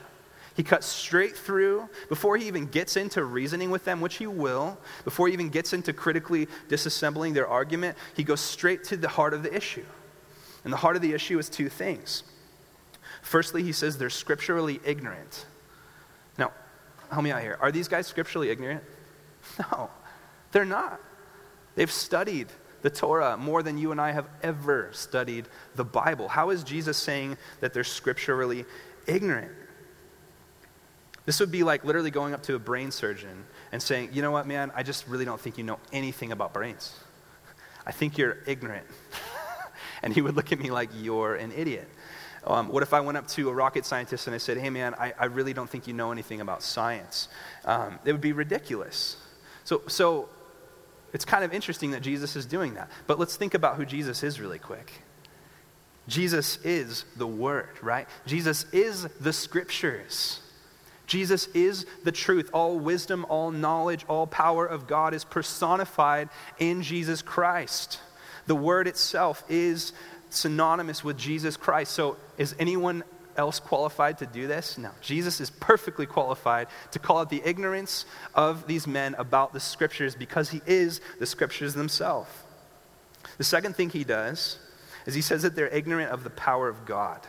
[0.55, 4.77] He cuts straight through before he even gets into reasoning with them, which he will,
[5.03, 9.33] before he even gets into critically disassembling their argument, he goes straight to the heart
[9.33, 9.85] of the issue.
[10.63, 12.23] And the heart of the issue is two things.
[13.21, 15.45] Firstly, he says they're scripturally ignorant.
[16.37, 16.51] Now,
[17.09, 17.57] help me out here.
[17.59, 18.83] Are these guys scripturally ignorant?
[19.59, 19.89] No,
[20.53, 21.01] they're not.
[21.75, 22.47] They've studied
[22.81, 26.29] the Torah more than you and I have ever studied the Bible.
[26.29, 28.63] How is Jesus saying that they're scripturally
[29.05, 29.51] ignorant?
[31.25, 34.31] This would be like literally going up to a brain surgeon and saying, you know
[34.31, 36.93] what, man, I just really don't think you know anything about brains.
[37.85, 38.85] I think you're ignorant.
[40.03, 41.89] and he would look at me like, you're an idiot.
[42.45, 44.93] Um, what if I went up to a rocket scientist and I said, hey, man,
[44.95, 47.29] I, I really don't think you know anything about science?
[47.63, 49.15] Um, it would be ridiculous.
[49.63, 50.27] So, so
[51.13, 52.91] it's kind of interesting that Jesus is doing that.
[53.07, 54.91] But let's think about who Jesus is really quick.
[56.07, 58.07] Jesus is the Word, right?
[58.25, 60.41] Jesus is the Scriptures.
[61.13, 62.49] Jesus is the truth.
[62.53, 67.99] All wisdom, all knowledge, all power of God is personified in Jesus Christ.
[68.47, 69.93] The word itself is
[70.31, 71.91] synonymous with Jesus Christ.
[71.91, 73.03] So, is anyone
[73.37, 74.79] else qualified to do this?
[74.79, 74.89] No.
[75.01, 80.15] Jesus is perfectly qualified to call out the ignorance of these men about the scriptures
[80.15, 82.31] because he is the scriptures themselves.
[83.37, 84.57] The second thing he does
[85.05, 87.19] is he says that they're ignorant of the power of God.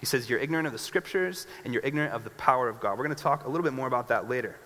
[0.00, 2.98] He says, You're ignorant of the scriptures and you're ignorant of the power of God.
[2.98, 4.56] We're going to talk a little bit more about that later.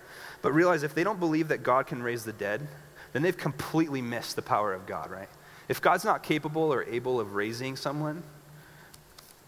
[0.41, 2.67] But realize if they don't believe that God can raise the dead,
[3.13, 5.29] then they've completely missed the power of God, right?
[5.67, 8.23] If God's not capable or able of raising someone,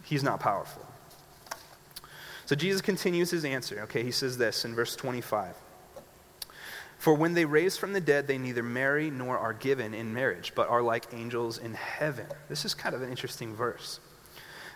[0.03, 0.85] he's not powerful.
[2.45, 3.81] So Jesus continues his answer.
[3.83, 5.55] Okay, he says this in verse 25.
[6.97, 10.53] For when they raise from the dead, they neither marry nor are given in marriage,
[10.55, 12.27] but are like angels in heaven.
[12.47, 13.99] This is kind of an interesting verse.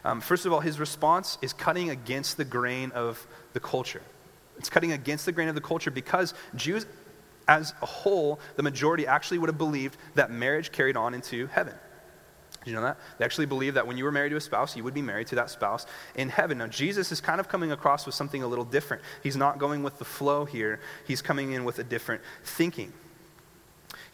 [0.07, 4.01] Um, first of all, his response is cutting against the grain of the culture.
[4.57, 6.85] It's cutting against the grain of the culture because Jews,
[7.45, 11.73] as a whole, the majority actually would have believed that marriage carried on into heaven.
[12.63, 12.97] Did you know that?
[13.17, 15.27] They actually believed that when you were married to a spouse, you would be married
[15.27, 16.59] to that spouse in heaven.
[16.59, 19.03] Now, Jesus is kind of coming across with something a little different.
[19.23, 22.93] He's not going with the flow here, he's coming in with a different thinking.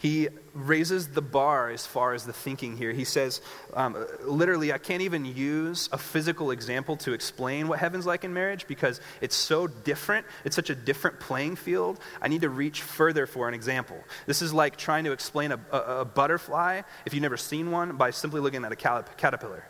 [0.04, 2.92] He raises the bar as far as the thinking here.
[2.92, 3.40] He says,
[3.72, 8.34] um, literally, I can't even use a physical example to explain what heaven's like in
[8.34, 10.26] marriage because it's so different.
[10.44, 12.00] It's such a different playing field.
[12.20, 13.96] I need to reach further for an example.
[14.26, 17.96] This is like trying to explain a, a, a butterfly, if you've never seen one,
[17.96, 19.64] by simply looking at a caterpillar.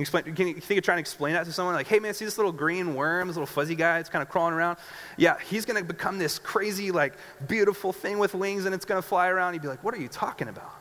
[0.00, 1.74] You, explain, can you think of trying to explain that to someone?
[1.74, 4.30] Like, hey man, see this little green worm, this little fuzzy guy, it's kind of
[4.30, 4.78] crawling around?
[5.18, 7.14] Yeah, he's going to become this crazy, like,
[7.46, 9.52] beautiful thing with wings and it's going to fly around.
[9.52, 10.72] You'd be like, what are you talking about?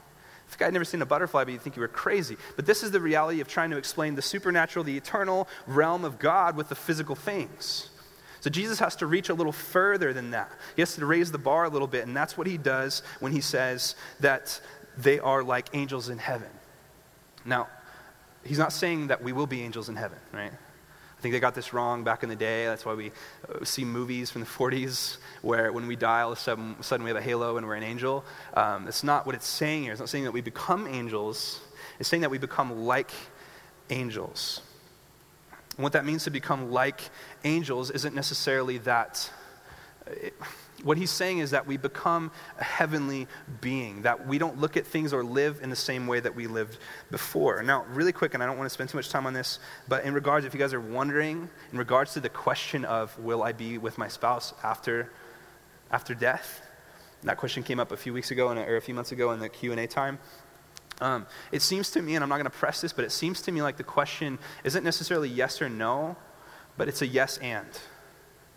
[0.48, 2.38] This guy had never seen a butterfly, but you'd think you were crazy.
[2.56, 6.18] But this is the reality of trying to explain the supernatural, the eternal realm of
[6.18, 7.90] God with the physical things.
[8.40, 10.50] So Jesus has to reach a little further than that.
[10.78, 13.34] He has to raise the bar a little bit, and that's what he does when
[13.34, 14.62] he says that
[14.98, 16.50] they are like angels in heaven.
[17.46, 17.68] Now,
[18.50, 20.52] he's not saying that we will be angels in heaven, right?
[20.52, 22.66] I think they got this wrong back in the day.
[22.66, 23.12] That's why we
[23.48, 27.04] uh, see movies from the 40s where when we die, all of a sudden, sudden
[27.04, 28.26] we have a halo and we're an angel.
[28.56, 29.92] Um, it's not what it's saying here.
[29.92, 31.62] It's not saying that we become angels,
[32.00, 33.12] it's saying that we become like
[33.92, 34.62] angels.
[35.78, 37.02] And what that means to become like
[37.44, 39.30] angels isn't necessarily that.
[40.08, 40.34] It,
[40.84, 43.28] what he's saying is that we become a heavenly
[43.62, 46.48] being, that we don't look at things or live in the same way that we
[46.48, 46.78] lived
[47.12, 47.62] before.
[47.64, 50.04] Now, really quick, and I don't want to spend too much time on this, but
[50.04, 53.52] in regards, if you guys are wondering, in regards to the question of will I
[53.52, 55.12] be with my spouse after,
[55.92, 56.62] after death,
[57.24, 59.50] that question came up a few weeks ago, or a few months ago in the
[59.50, 60.20] Q&A time.
[61.02, 63.42] Um, it seems to me, and I'm not going to press this, but it seems
[63.44, 66.16] to me like the question isn't necessarily yes or no,
[66.78, 67.68] but it's a yes and.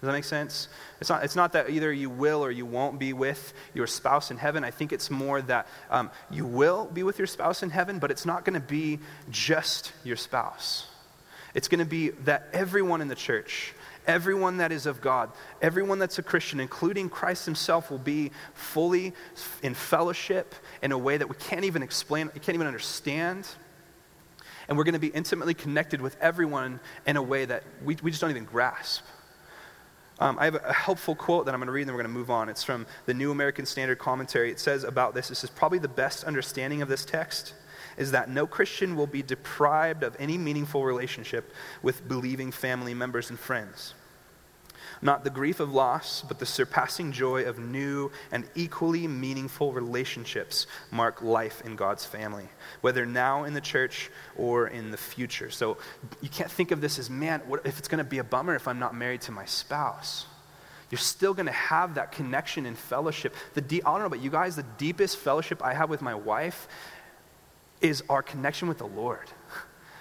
[0.03, 0.67] Does that make sense?
[1.01, 4.33] It's not, it's not that either you will or you won't be with your spouse
[4.33, 4.65] in heaven.
[4.65, 8.11] I think it's more that um, you will be with your spouse in heaven, but
[8.11, 8.99] it's not going to be
[9.31, 10.89] just your spouse.
[11.55, 16.01] It's going to be that everyone in the church, everyone that is of God, everyone
[16.01, 19.13] that's a Christian, including Christ himself, will be fully
[19.63, 23.47] in fellowship in a way that we can't even explain, we can't even understand.
[24.67, 28.11] And we're going to be intimately connected with everyone in a way that we, we
[28.11, 29.05] just don't even grasp.
[30.19, 32.15] Um, I have a helpful quote that I'm going to read and then we're going
[32.15, 32.49] to move on.
[32.49, 34.51] It's from the New American Standard Commentary.
[34.51, 37.55] It says about this this is probably the best understanding of this text
[37.97, 43.31] is that no Christian will be deprived of any meaningful relationship with believing family members
[43.31, 43.95] and friends.
[45.05, 50.69] Not the grief of loss, but the surpassing joy of new and equally meaningful relationships
[50.93, 52.47] mark life in God's family,
[52.83, 55.51] whether now in the church or in the future.
[55.51, 55.77] So
[56.21, 58.55] you can't think of this as, man, what if it's going to be a bummer
[58.55, 60.27] if I'm not married to my spouse?
[60.89, 63.35] You're still going to have that connection and fellowship.
[63.55, 66.15] The de- I don't know about you guys, the deepest fellowship I have with my
[66.15, 66.69] wife
[67.81, 69.29] is our connection with the Lord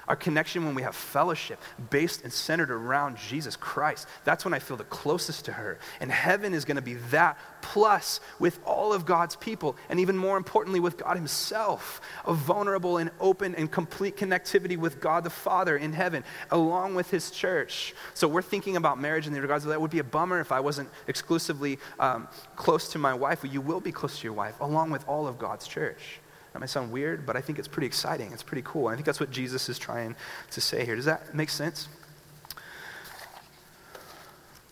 [0.07, 1.59] our connection when we have fellowship
[1.89, 4.07] based and centered around Jesus Christ.
[4.23, 5.79] That's when I feel the closest to her.
[5.99, 10.17] And heaven is going to be that, plus with all of God's people, and even
[10.17, 12.01] more importantly, with God Himself.
[12.25, 17.09] A vulnerable and open and complete connectivity with God the Father in heaven, along with
[17.11, 17.93] His church.
[18.13, 19.75] So we're thinking about marriage in the regards of that.
[19.75, 23.43] It would be a bummer if I wasn't exclusively um, close to my wife.
[23.43, 26.20] Well, you will be close to your wife, along with all of God's church.
[26.53, 28.33] That might sound weird, but I think it's pretty exciting.
[28.33, 28.87] It's pretty cool.
[28.87, 30.15] And I think that's what Jesus is trying
[30.51, 30.95] to say here.
[30.95, 31.87] Does that make sense?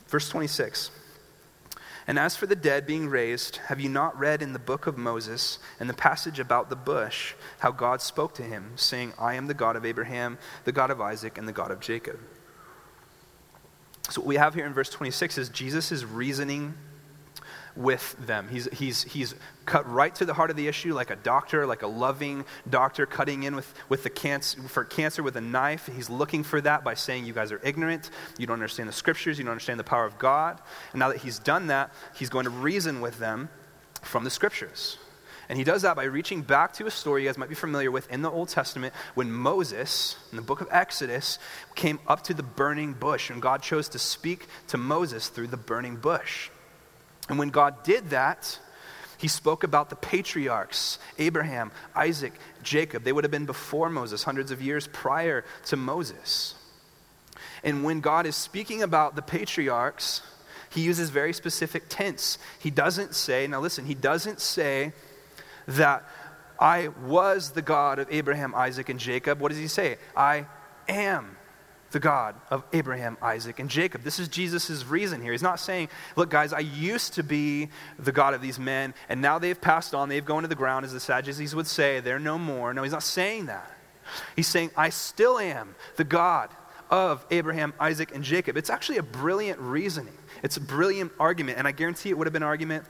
[0.07, 0.91] Verse 26.
[2.07, 4.97] And as for the dead being raised, have you not read in the book of
[4.97, 9.45] Moses and the passage about the bush how God spoke to him, saying, I am
[9.45, 12.19] the God of Abraham, the God of Isaac, and the God of Jacob?
[14.09, 16.73] So, what we have here in verse 26 is Jesus is reasoning
[17.79, 18.49] with them.
[18.49, 19.33] He's, he's, he's
[19.65, 23.05] cut right to the heart of the issue like a doctor, like a loving doctor
[23.05, 25.89] cutting in with, with the cancer, for cancer with a knife.
[25.95, 28.11] He's looking for that by saying, You guys are ignorant.
[28.37, 29.39] You don't understand the scriptures.
[29.39, 30.59] You don't understand the power of God.
[30.91, 33.49] And now that he's done that, he's going to reason with them
[34.01, 34.97] from the scriptures.
[35.47, 37.89] And he does that by reaching back to a story you guys might be familiar
[37.89, 41.39] with in the Old Testament when Moses, in the book of Exodus,
[41.75, 45.57] came up to the burning bush and God chose to speak to Moses through the
[45.57, 46.51] burning bush.
[47.29, 48.59] And when God did that,
[49.17, 53.03] He spoke about the patriarchs Abraham, Isaac, Jacob.
[53.03, 56.55] They would have been before Moses, hundreds of years prior to Moses.
[57.63, 60.21] And when God is speaking about the patriarchs,
[60.69, 62.37] he uses very specific tense.
[62.59, 64.93] He doesn't say, now listen, he doesn't say
[65.67, 66.03] that
[66.59, 69.39] I was the God of Abraham, Isaac, and Jacob.
[69.39, 69.97] What does he say?
[70.15, 70.45] I
[70.87, 71.37] am
[71.91, 74.03] the God of Abraham, Isaac, and Jacob.
[74.03, 75.31] This is Jesus' reason here.
[75.31, 79.21] He's not saying, Look, guys, I used to be the God of these men, and
[79.21, 80.09] now they've passed on.
[80.09, 81.99] They've gone to the ground, as the Sadducees would say.
[81.99, 82.73] They're no more.
[82.73, 83.69] No, he's not saying that.
[84.35, 86.49] He's saying, I still am the God
[86.89, 88.57] of Abraham, Isaac, and Jacob.
[88.57, 90.17] It's actually a brilliant reasoning.
[90.41, 92.85] It's a brilliant argument, and I guarantee it would have been an argument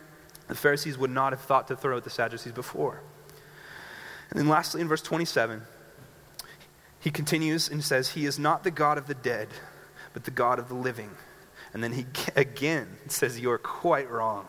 [0.47, 3.01] the Pharisees would not have thought to throw at the Sadducees before.
[4.31, 5.61] And then lastly, in verse 27,
[6.99, 9.47] he continues and says, He is not the God of the dead,
[10.13, 11.11] but the God of the living.
[11.73, 14.47] And then he again says, You are quite wrong.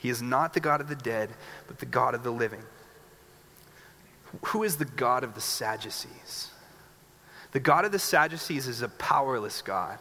[0.00, 1.30] He is not the God of the dead,
[1.66, 2.62] but the God of the living.
[4.46, 6.50] Who is the God of the Sadducees?
[7.52, 9.98] The God of the Sadducees is a powerless God.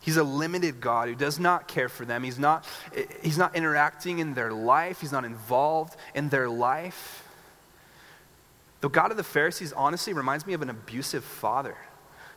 [0.00, 2.22] He's a limited God who does not care for them.
[2.22, 2.64] He's not,
[2.96, 7.19] eh, he's not interacting in their life, he's not involved in their life.
[8.80, 11.76] The God of the Pharisees honestly reminds me of an abusive father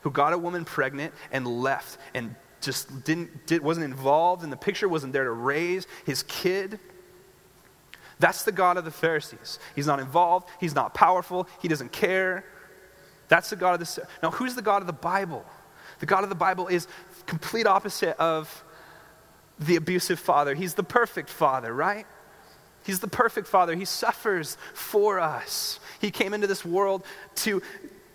[0.02, 4.58] who got a woman pregnant and left and just didn't, did, wasn't involved, and the
[4.58, 6.80] picture wasn't there to raise his kid.
[8.20, 9.60] That's the God of the Pharisees.
[9.76, 12.46] He's not involved, he's not powerful, he doesn't care.
[13.28, 14.08] That's the God of the.
[14.22, 15.46] Now, who's the God of the Bible?
[16.00, 16.88] The God of the Bible is
[17.26, 18.64] complete opposite of
[19.60, 20.56] the abusive father.
[20.56, 22.06] He's the perfect father, right?
[22.84, 23.76] He's the perfect father.
[23.76, 25.80] He suffers for us.
[26.00, 27.62] He came into this world to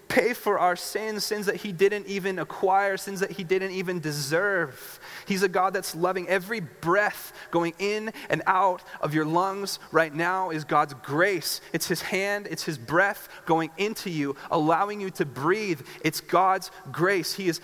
[0.09, 4.01] pay for our sins, sins that he didn't even acquire, sins that he didn't even
[4.01, 4.99] deserve.
[5.27, 6.29] He's a God that's loving.
[6.29, 11.61] Every breath going in and out of your lungs right now is God's grace.
[11.73, 15.83] It's his hand, it's his breath going into you, allowing you to breathe.
[16.03, 17.35] It's God's grace.
[17.35, 17.61] He is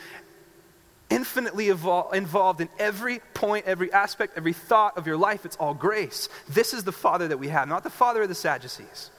[1.11, 5.45] infinitely evol- involved in every point, every aspect, every thought of your life.
[5.45, 6.29] It's all grace.
[6.49, 9.11] This is the Father that we have, not the Father of the Sadducees.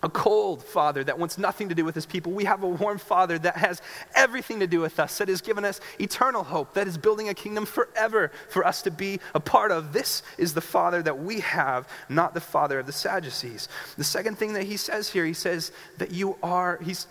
[0.00, 2.30] A cold Father that wants nothing to do with his people.
[2.30, 3.82] We have a warm Father that has
[4.14, 7.34] everything to do with us, that has given us eternal hope, that is building a
[7.34, 9.92] kingdom forever for us to be a part of.
[9.92, 13.68] This is the Father that we have, not the Father of the Sadducees.
[13.96, 17.08] The second thing that he says here, he says that you are, he's,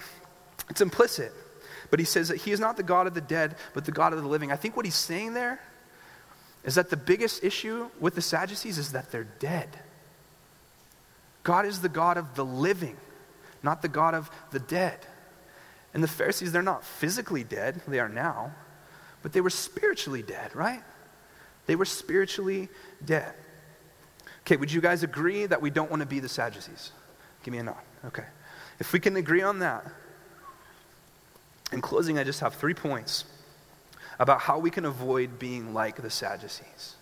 [0.70, 1.34] it's implicit.
[1.90, 4.14] But he says that he is not the God of the dead, but the God
[4.14, 4.52] of the living.
[4.52, 5.60] I think what he's saying there
[6.64, 9.70] is that the biggest issue with the Sadducees is that they're dead.
[11.44, 12.98] God is the God of the living,
[13.64, 15.00] not the God of the dead.
[15.94, 18.52] And the Pharisees, they're not physically dead, they are now,
[19.24, 20.84] but they were spiritually dead, right?
[21.68, 22.68] They were spiritually
[23.04, 23.34] dead.
[24.42, 26.92] Okay, would you guys agree that we don't want to be the Sadducees?
[27.44, 27.76] Give me a nod.
[28.06, 28.26] Okay.
[28.80, 29.86] If we can agree on that,
[31.72, 33.26] in closing, I just have three points
[34.20, 36.96] about how we can avoid being like the Sadducees.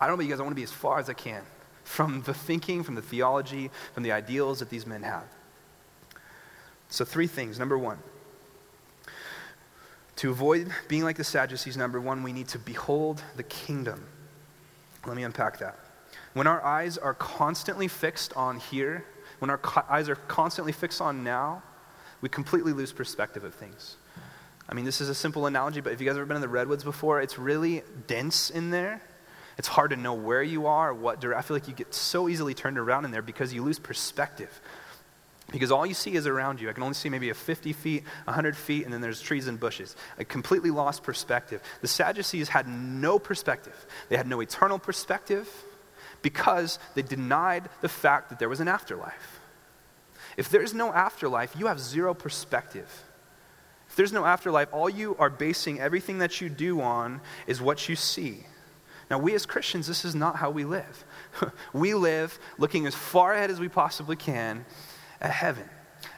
[0.00, 1.42] I don't know about you guys, I want to be as far as I can
[1.84, 5.24] from the thinking, from the theology, from the ideals that these men have.
[6.88, 7.58] So, three things.
[7.58, 7.98] Number one,
[10.16, 14.04] to avoid being like the Sadducees, number one, we need to behold the kingdom.
[15.06, 15.78] Let me unpack that.
[16.34, 19.04] When our eyes are constantly fixed on here,
[19.38, 21.62] when our co- eyes are constantly fixed on now,
[22.20, 23.96] we completely lose perspective of things.
[24.68, 26.48] I mean, this is a simple analogy, but if you guys ever been in the
[26.48, 29.02] redwoods before, it's really dense in there.
[29.58, 31.38] It's hard to know where you are, what direction.
[31.38, 34.60] I feel like you get so easily turned around in there because you lose perspective.
[35.50, 36.70] Because all you see is around you.
[36.70, 39.60] I can only see maybe a 50 feet, 100 feet, and then there's trees and
[39.60, 39.94] bushes.
[40.18, 41.60] I completely lost perspective.
[41.82, 43.86] The Sadducees had no perspective.
[44.08, 45.48] They had no eternal perspective
[46.22, 49.40] because they denied the fact that there was an afterlife.
[50.36, 52.90] If there's no afterlife, you have zero perspective.
[53.92, 57.90] If there's no afterlife, all you are basing everything that you do on is what
[57.90, 58.46] you see.
[59.10, 61.04] Now, we as Christians, this is not how we live.
[61.74, 64.64] we live looking as far ahead as we possibly can
[65.20, 65.68] at heaven,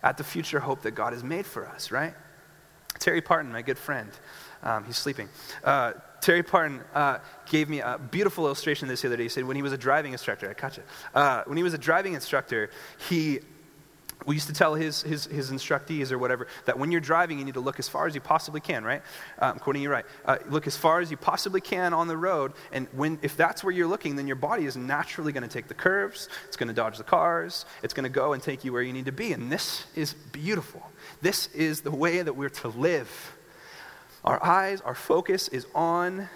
[0.05, 2.15] at the future hope that God has made for us, right?
[3.01, 4.09] Terry Parton, my good friend,
[4.63, 5.29] um, he's sleeping.
[5.65, 7.19] Uh, Terry Parton uh,
[7.51, 9.25] gave me a beautiful illustration this the other day.
[9.25, 10.85] He said when he was a driving instructor, I caught you.
[11.13, 12.71] Uh, when he was a driving instructor,
[13.09, 13.41] he
[14.27, 17.45] we used to tell his, his, his instructees or whatever that when you're driving, you
[17.45, 19.03] need to look as far as you possibly can, right?
[19.39, 20.05] Um, quoting you right.
[20.25, 22.53] Uh, look as far as you possibly can on the road.
[22.73, 25.69] And when, if that's where you're looking, then your body is naturally going to take
[25.69, 28.73] the curves, it's going to dodge the cars, it's going to go and take you
[28.73, 29.33] where you need to be.
[29.33, 30.83] And this is beautiful.
[31.21, 33.37] This is the way that we're to live.
[34.25, 36.29] Our eyes, our focus is on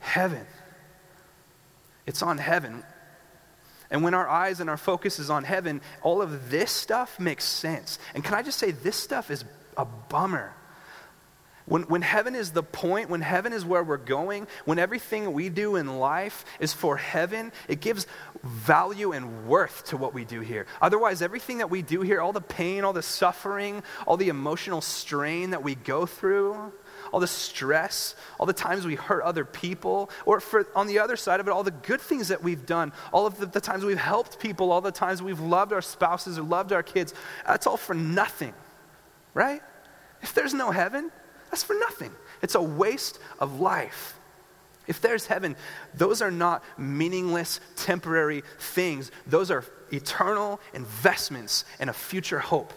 [0.00, 0.46] heaven.
[2.06, 2.82] It's on heaven.
[3.90, 7.44] And when our eyes and our focus is on heaven, all of this stuff makes
[7.44, 7.98] sense.
[8.14, 9.44] And can I just say, this stuff is
[9.76, 10.54] a bummer.
[11.66, 15.48] When, when heaven is the point, when heaven is where we're going, when everything we
[15.48, 18.06] do in life is for heaven, it gives
[18.42, 20.66] value and worth to what we do here.
[20.82, 24.80] Otherwise, everything that we do here, all the pain, all the suffering, all the emotional
[24.80, 26.72] strain that we go through,
[27.12, 31.16] all the stress, all the times we hurt other people, or for, on the other
[31.16, 33.84] side of it, all the good things that we've done, all of the, the times
[33.84, 37.14] we've helped people, all the times we've loved our spouses or loved our kids,
[37.46, 38.54] that's all for nothing,
[39.34, 39.62] right?
[40.22, 41.10] If there's no heaven,
[41.50, 42.12] that's for nothing.
[42.42, 44.16] It's a waste of life.
[44.86, 45.56] If there's heaven,
[45.94, 49.10] those are not meaningless, temporary things.
[49.26, 52.72] Those are eternal investments and a future hope.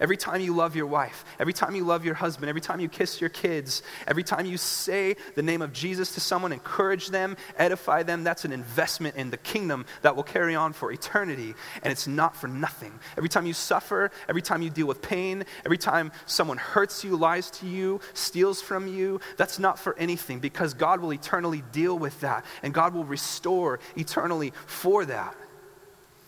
[0.00, 2.88] Every time you love your wife, every time you love your husband, every time you
[2.88, 7.36] kiss your kids, every time you say the name of Jesus to someone, encourage them,
[7.56, 11.54] edify them, that's an investment in the kingdom that will carry on for eternity.
[11.82, 12.92] And it's not for nothing.
[13.16, 17.16] Every time you suffer, every time you deal with pain, every time someone hurts you,
[17.16, 21.98] lies to you, steals from you, that's not for anything because God will eternally deal
[21.98, 25.34] with that and God will restore eternally for that.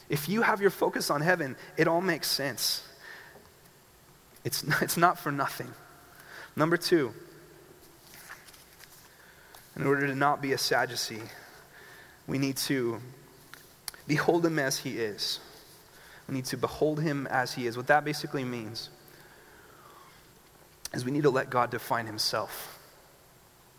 [0.09, 2.83] If you have your focus on heaven, it all makes sense.
[4.45, 5.73] It's, it's not for nothing.
[6.57, 7.15] Number two,
[9.77, 11.23] in order to not be a Sadducee,
[12.27, 13.01] we need to
[14.07, 15.41] behold him as he is.
[16.29, 17.77] We need to behold him as he is.
[17.77, 18.91] What that basically means
[20.93, 22.79] is we need to let God define himself.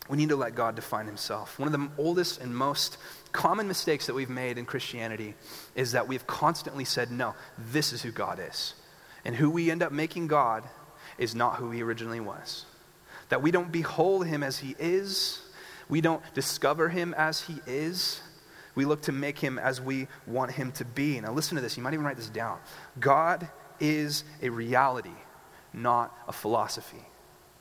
[0.08, 1.58] We need to let God define himself.
[1.58, 2.98] One of the oldest and most
[3.32, 5.34] common mistakes that we've made in Christianity
[5.74, 8.74] is that we've constantly said, no, this is who God is.
[9.24, 10.64] And who we end up making God
[11.18, 12.64] is not who he originally was.
[13.28, 15.40] That we don't behold him as he is,
[15.88, 18.20] we don't discover him as he is.
[18.74, 21.20] We look to make him as we want him to be.
[21.20, 21.76] Now, listen to this.
[21.76, 22.58] You might even write this down.
[22.98, 23.48] God
[23.78, 25.10] is a reality,
[25.74, 27.04] not a philosophy.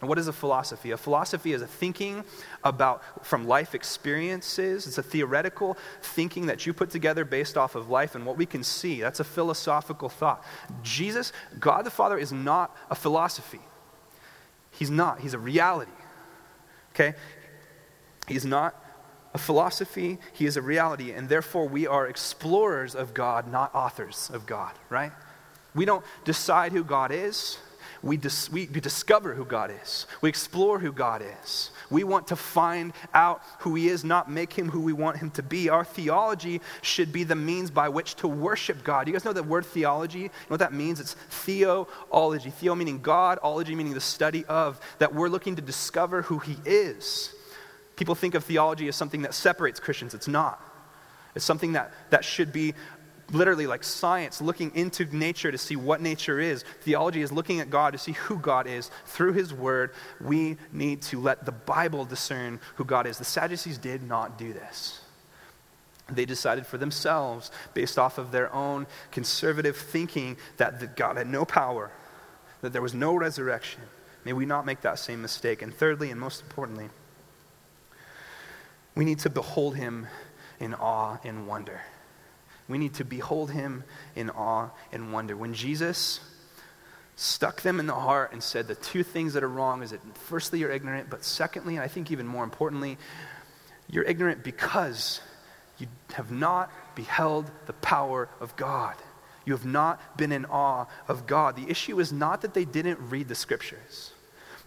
[0.02, 0.92] And what is a philosophy?
[0.92, 2.24] A philosophy is a thinking
[2.64, 4.88] about from life experiences.
[4.88, 8.48] It's a theoretical thinking that you put together based off of life and what we
[8.48, 9.00] can see.
[9.00, 10.44] That's a philosophical thought.
[10.82, 13.62] Jesus, God the Father, is not a philosophy.
[14.72, 15.20] He's not.
[15.20, 15.92] He's a reality.
[16.94, 17.14] Okay?
[18.28, 18.76] He's not
[19.34, 24.30] a philosophy, he is a reality, and therefore we are explorers of God, not authors
[24.34, 25.14] of God, right?
[25.74, 27.58] We don't decide who God is
[28.04, 30.08] we, dis- we, we discover who God is.
[30.22, 31.70] We explore who God is.
[31.92, 35.30] We want to find out who He is, not make Him who we want Him
[35.32, 35.70] to be.
[35.70, 39.08] Our theology should be the means by which to worship God.
[39.08, 40.20] You guys know the word theology?
[40.20, 41.00] You know what that means?
[41.00, 42.50] It's theology.
[42.50, 46.58] Theo meaning God, ology meaning the study of, that we're looking to discover who He
[46.66, 47.36] is.
[47.98, 50.16] People think of theology as something that separates Christians.
[50.16, 50.60] It's not.
[51.36, 52.74] It's something that, that should be
[53.32, 56.64] literally like science, looking into nature to see what nature is.
[56.82, 58.92] Theology is looking at God to see who God is.
[59.06, 63.18] Through His Word, we need to let the Bible discern who God is.
[63.18, 65.02] The Sadducees did not do this.
[66.10, 71.46] They decided for themselves, based off of their own conservative thinking, that God had no
[71.46, 71.92] power,
[72.62, 73.82] that there was no resurrection.
[74.26, 75.62] May we not make that same mistake.
[75.62, 76.90] And thirdly, and most importantly,
[78.94, 80.08] we need to behold Him
[80.60, 81.82] in awe and wonder.
[82.72, 83.84] We need to behold him
[84.16, 85.36] in awe and wonder.
[85.36, 86.22] When Jesus
[87.18, 90.00] stuck them in the heart and said the two things that are wrong is that
[90.18, 92.98] firstly you're ignorant, but secondly, and I think even more importantly,
[93.90, 95.20] you're ignorant because
[95.78, 98.96] you have not beheld the power of God.
[99.46, 101.56] You have not been in awe of God.
[101.58, 104.14] The issue is not that they didn't read the scriptures.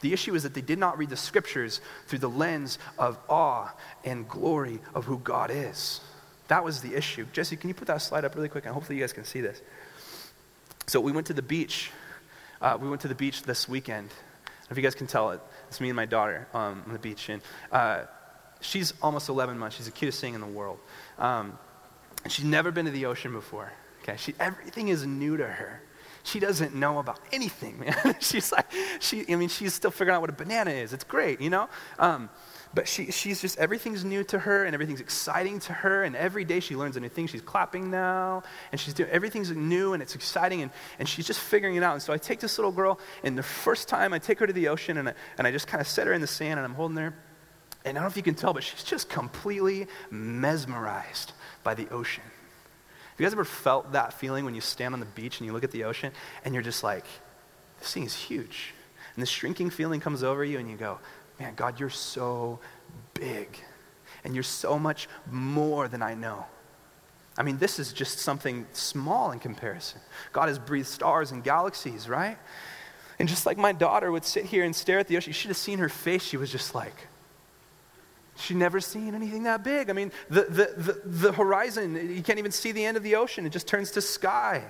[0.01, 3.73] The issue is that they did not read the scriptures through the lens of awe
[4.05, 6.01] and glory of who God is.
[6.49, 7.27] That was the issue.
[7.33, 8.65] Jesse, can you put that slide up really quick?
[8.65, 9.63] And hopefully you guys can see this.
[10.87, 11.91] So we went to the beach.
[12.61, 14.11] Uh, we went to the beach this weekend.
[14.71, 17.29] If you guys can tell it, it's me and my daughter um, on the beach.
[17.29, 17.43] And
[17.73, 18.05] uh,
[18.61, 19.77] she's almost 11 months.
[19.77, 20.79] She's the cutest thing in the world.
[21.19, 21.59] Um,
[22.29, 23.73] she's never been to the ocean before.
[24.03, 25.83] Okay, she, everything is new to her.
[26.25, 28.17] She doesn't know about anything, man.
[28.21, 28.67] she's like,
[29.01, 30.93] she, I mean, she's still figuring out what a banana is.
[30.93, 31.69] It's great, you know?
[31.99, 32.31] Um,
[32.75, 36.03] but she, she's just, everything's new to her and everything's exciting to her.
[36.03, 37.29] And every day she learns a new thing.
[37.29, 41.39] She's clapping now and she's doing, everything's new and it's exciting and, and she's just
[41.39, 41.93] figuring it out.
[41.93, 44.53] And so I take this little girl and the first time I take her to
[44.53, 46.65] the ocean and I, and I just kind of set her in the sand and
[46.67, 47.15] I'm holding her.
[47.85, 51.89] And I don't know if you can tell, but she's just completely mesmerized by the
[51.91, 52.25] ocean.
[52.25, 55.53] Have you guys ever felt that feeling when you stand on the beach and you
[55.53, 56.13] look at the ocean
[56.45, 57.05] and you're just like,
[57.79, 58.73] this thing is huge?
[59.15, 60.99] And this shrinking feeling comes over you and you go,
[61.39, 62.59] man, God, you're so
[63.15, 63.59] big.
[64.25, 66.47] And you're so much more than I know.
[67.37, 70.01] I mean, this is just something small in comparison.
[70.33, 72.39] God has breathed stars and galaxies, right?
[73.19, 75.49] And just like my daughter would sit here and stare at the ocean, you should
[75.49, 76.23] have seen her face.
[76.23, 76.95] She was just like,
[78.37, 79.91] she'd never seen anything that big.
[79.91, 83.17] I mean, the, the, the, the horizon, you can't even see the end of the
[83.17, 84.65] ocean, it just turns to sky.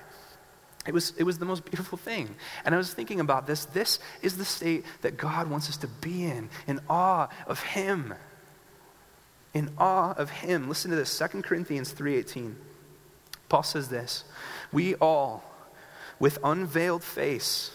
[0.87, 2.35] It was, it was the most beautiful thing.
[2.64, 3.64] And I was thinking about this.
[3.64, 8.14] This is the state that God wants us to be in, in awe of Him.
[9.55, 10.68] In awe of Him.
[10.68, 12.55] Listen to this 2 Corinthians 3.18.
[13.49, 14.24] Paul says this
[14.72, 15.43] We all,
[16.18, 17.70] with unveiled face,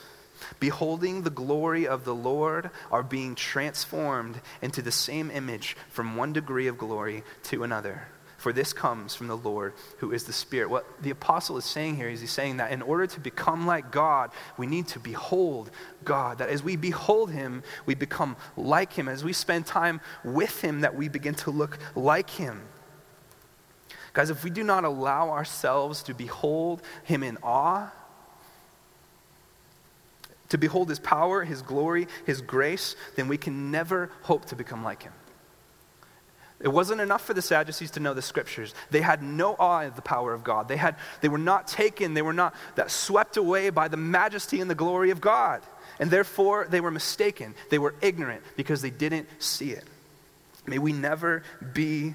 [0.60, 6.34] beholding the glory of the Lord, are being transformed into the same image from one
[6.34, 8.08] degree of glory to another.
[8.40, 10.70] For this comes from the Lord who is the Spirit.
[10.70, 13.92] What the apostle is saying here is he's saying that in order to become like
[13.92, 15.70] God, we need to behold
[16.06, 16.38] God.
[16.38, 19.10] That as we behold him, we become like him.
[19.10, 22.62] As we spend time with him, that we begin to look like him.
[24.14, 27.92] Guys, if we do not allow ourselves to behold him in awe,
[30.48, 34.82] to behold his power, his glory, his grace, then we can never hope to become
[34.82, 35.14] like him.
[36.62, 38.74] It wasn't enough for the Sadducees to know the scriptures.
[38.92, 40.68] They had no awe of the power of God.
[40.68, 44.60] They, had, they were not taken, they were not that swept away by the majesty
[44.60, 45.62] and the glory of God.
[46.00, 47.56] And therefore, they were mistaken.
[47.70, 49.86] They were ignorant because they didn't see it.
[50.66, 51.44] May we never
[51.74, 52.14] be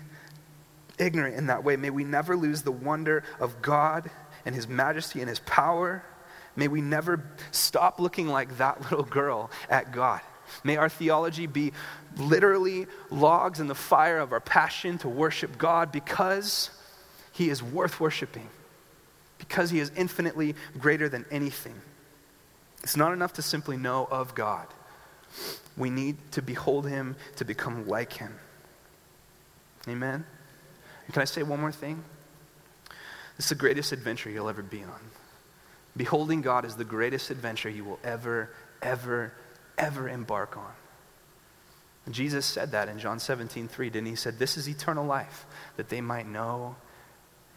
[0.99, 1.76] ignorant in that way.
[1.76, 4.11] May we never lose the wonder of God
[4.45, 6.05] and His majesty and His power.
[6.55, 10.20] May we never stop looking like that little girl at God.
[10.62, 11.72] May our theology be
[12.17, 16.71] literally logs in the fire of our passion to worship God because
[17.33, 18.49] He is worth worshiping,
[19.39, 21.75] because He is infinitely greater than anything.
[22.83, 24.67] It's not enough to simply know of God.
[25.77, 28.35] We need to behold Him to become like Him.
[29.89, 30.25] Amen?
[31.07, 32.03] And can I say one more thing?
[33.37, 35.01] This is the greatest adventure you'll ever be on.
[35.97, 38.51] Beholding God is the greatest adventure you will ever,
[38.83, 39.33] ever,
[39.77, 40.73] ever embark on.
[42.11, 44.12] Jesus said that in John 17, 3, didn't he?
[44.12, 45.46] He said, This is eternal life,
[45.76, 46.76] that they might know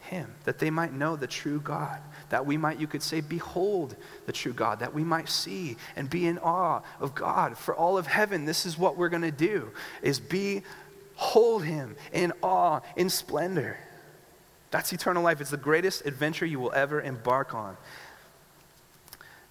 [0.00, 3.96] him, that they might know the true God, that we might, you could say, behold
[4.26, 7.56] the true God, that we might see and be in awe of God.
[7.56, 9.70] For all of heaven, this is what we're going to do,
[10.02, 13.78] is behold him in awe, in splendor.
[14.70, 15.40] That's eternal life.
[15.40, 17.76] It's the greatest adventure you will ever embark on.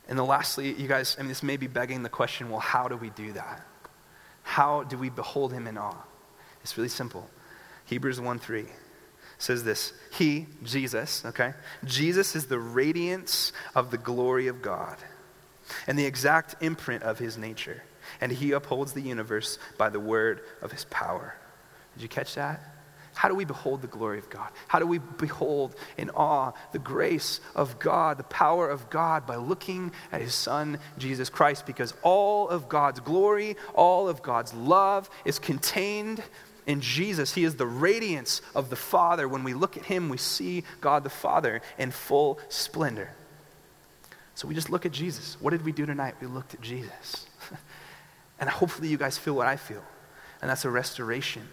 [0.08, 2.88] And then lastly, you guys, I mean, this may be begging the question well, how
[2.88, 3.66] do we do that?
[4.48, 6.04] How do we behold him in awe?
[6.64, 7.30] It's really simple.
[7.86, 8.66] Hebrews 1 3
[9.38, 11.54] says this He, Jesus, okay?
[11.84, 14.96] Jesus is the radiance of the glory of God
[15.86, 17.84] and the exact imprint of his nature.
[18.22, 21.36] And he upholds the universe by the word of his power.
[21.96, 22.62] Did you catch that?
[23.18, 24.50] How do we behold the glory of God?
[24.68, 29.38] How do we behold in awe the grace of God, the power of God by
[29.38, 31.66] looking at his son, Jesus Christ?
[31.66, 36.22] Because all of God's glory, all of God's love is contained
[36.68, 37.34] in Jesus.
[37.34, 39.28] He is the radiance of the Father.
[39.28, 43.10] When we look at him, we see God the Father in full splendor.
[44.36, 45.38] So we just look at Jesus.
[45.42, 46.14] What did we do tonight?
[46.22, 47.26] We looked at Jesus.
[48.40, 49.84] and hopefully you guys feel what I feel.
[50.40, 51.48] And that's a restoration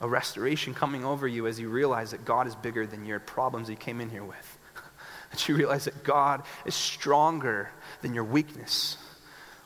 [0.00, 3.70] a restoration coming over you as you realize that God is bigger than your problems
[3.70, 4.58] you came in here with.
[5.30, 7.70] that you realize that God is stronger
[8.02, 8.98] than your weakness.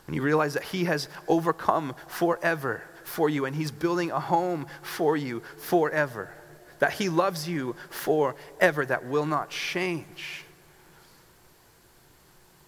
[0.07, 4.67] When you realize that He has overcome forever for you and He's building a home
[4.81, 6.31] for you forever.
[6.79, 10.45] That He loves you forever, that will not change.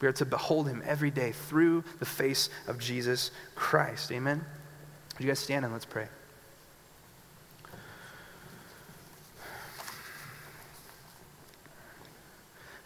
[0.01, 4.11] We are to behold Him every day through the face of Jesus Christ.
[4.11, 4.43] Amen?
[5.13, 6.09] Would you guys stand and let's pray?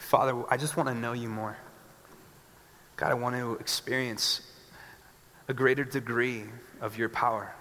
[0.07, 1.57] Father, I just want to know you more.
[2.95, 4.39] God, I want to experience
[5.49, 6.45] a greater degree
[6.79, 7.53] of your power.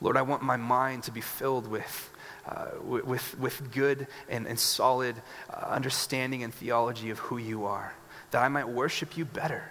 [0.00, 2.10] Lord, I want my mind to be filled with,
[2.48, 5.14] uh, with, with good and, and solid
[5.50, 7.94] uh, understanding and theology of who you are,
[8.32, 9.70] that I might worship you better.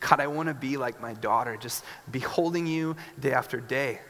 [0.00, 4.00] God, I want to be like my daughter, just beholding you day after day.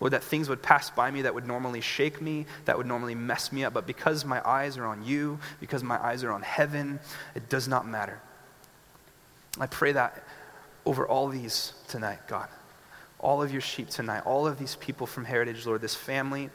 [0.00, 3.14] Lord, that things would pass by me that would normally shake me, that would normally
[3.14, 3.72] mess me up.
[3.72, 7.00] But because my eyes are on you, because my eyes are on heaven,
[7.34, 8.20] it does not matter.
[9.58, 10.22] I pray that
[10.84, 12.48] over all these tonight, God.
[13.18, 16.50] All of your sheep tonight, all of these people from Heritage, Lord, this family.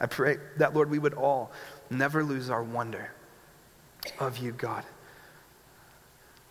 [0.00, 1.52] I pray that, Lord, we would all
[1.90, 3.10] never lose our wonder
[4.18, 4.84] of you, God.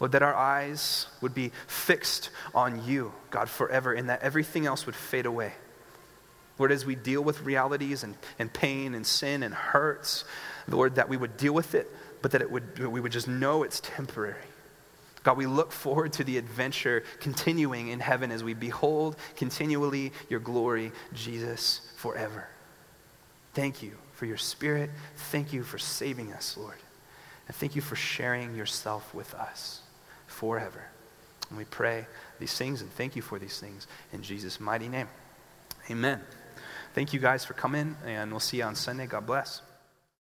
[0.02, 4.88] Lord, that our eyes would be fixed on you, God, forever, and that everything else
[4.88, 5.54] would fade away.
[6.58, 10.26] Lord, as we deal with realities and, and pain and sin and hurts,
[10.68, 11.88] Lord, that we would deal with it,
[12.24, 14.42] but that it would, we would just know it's temporary.
[15.22, 20.40] God, we look forward to the adventure continuing in heaven as we behold continually your
[20.40, 22.48] glory, Jesus, forever.
[23.54, 24.90] Thank you for your spirit.
[25.16, 26.78] Thank you for saving us, Lord.
[27.48, 29.81] And thank you for sharing yourself with us
[30.42, 30.84] forever.
[31.50, 32.08] And we pray
[32.40, 35.08] these things and thank you for these things in Jesus' mighty name.
[35.88, 36.20] Amen.
[36.96, 39.06] Thank you guys for coming, and we'll see you on Sunday.
[39.06, 39.62] God bless.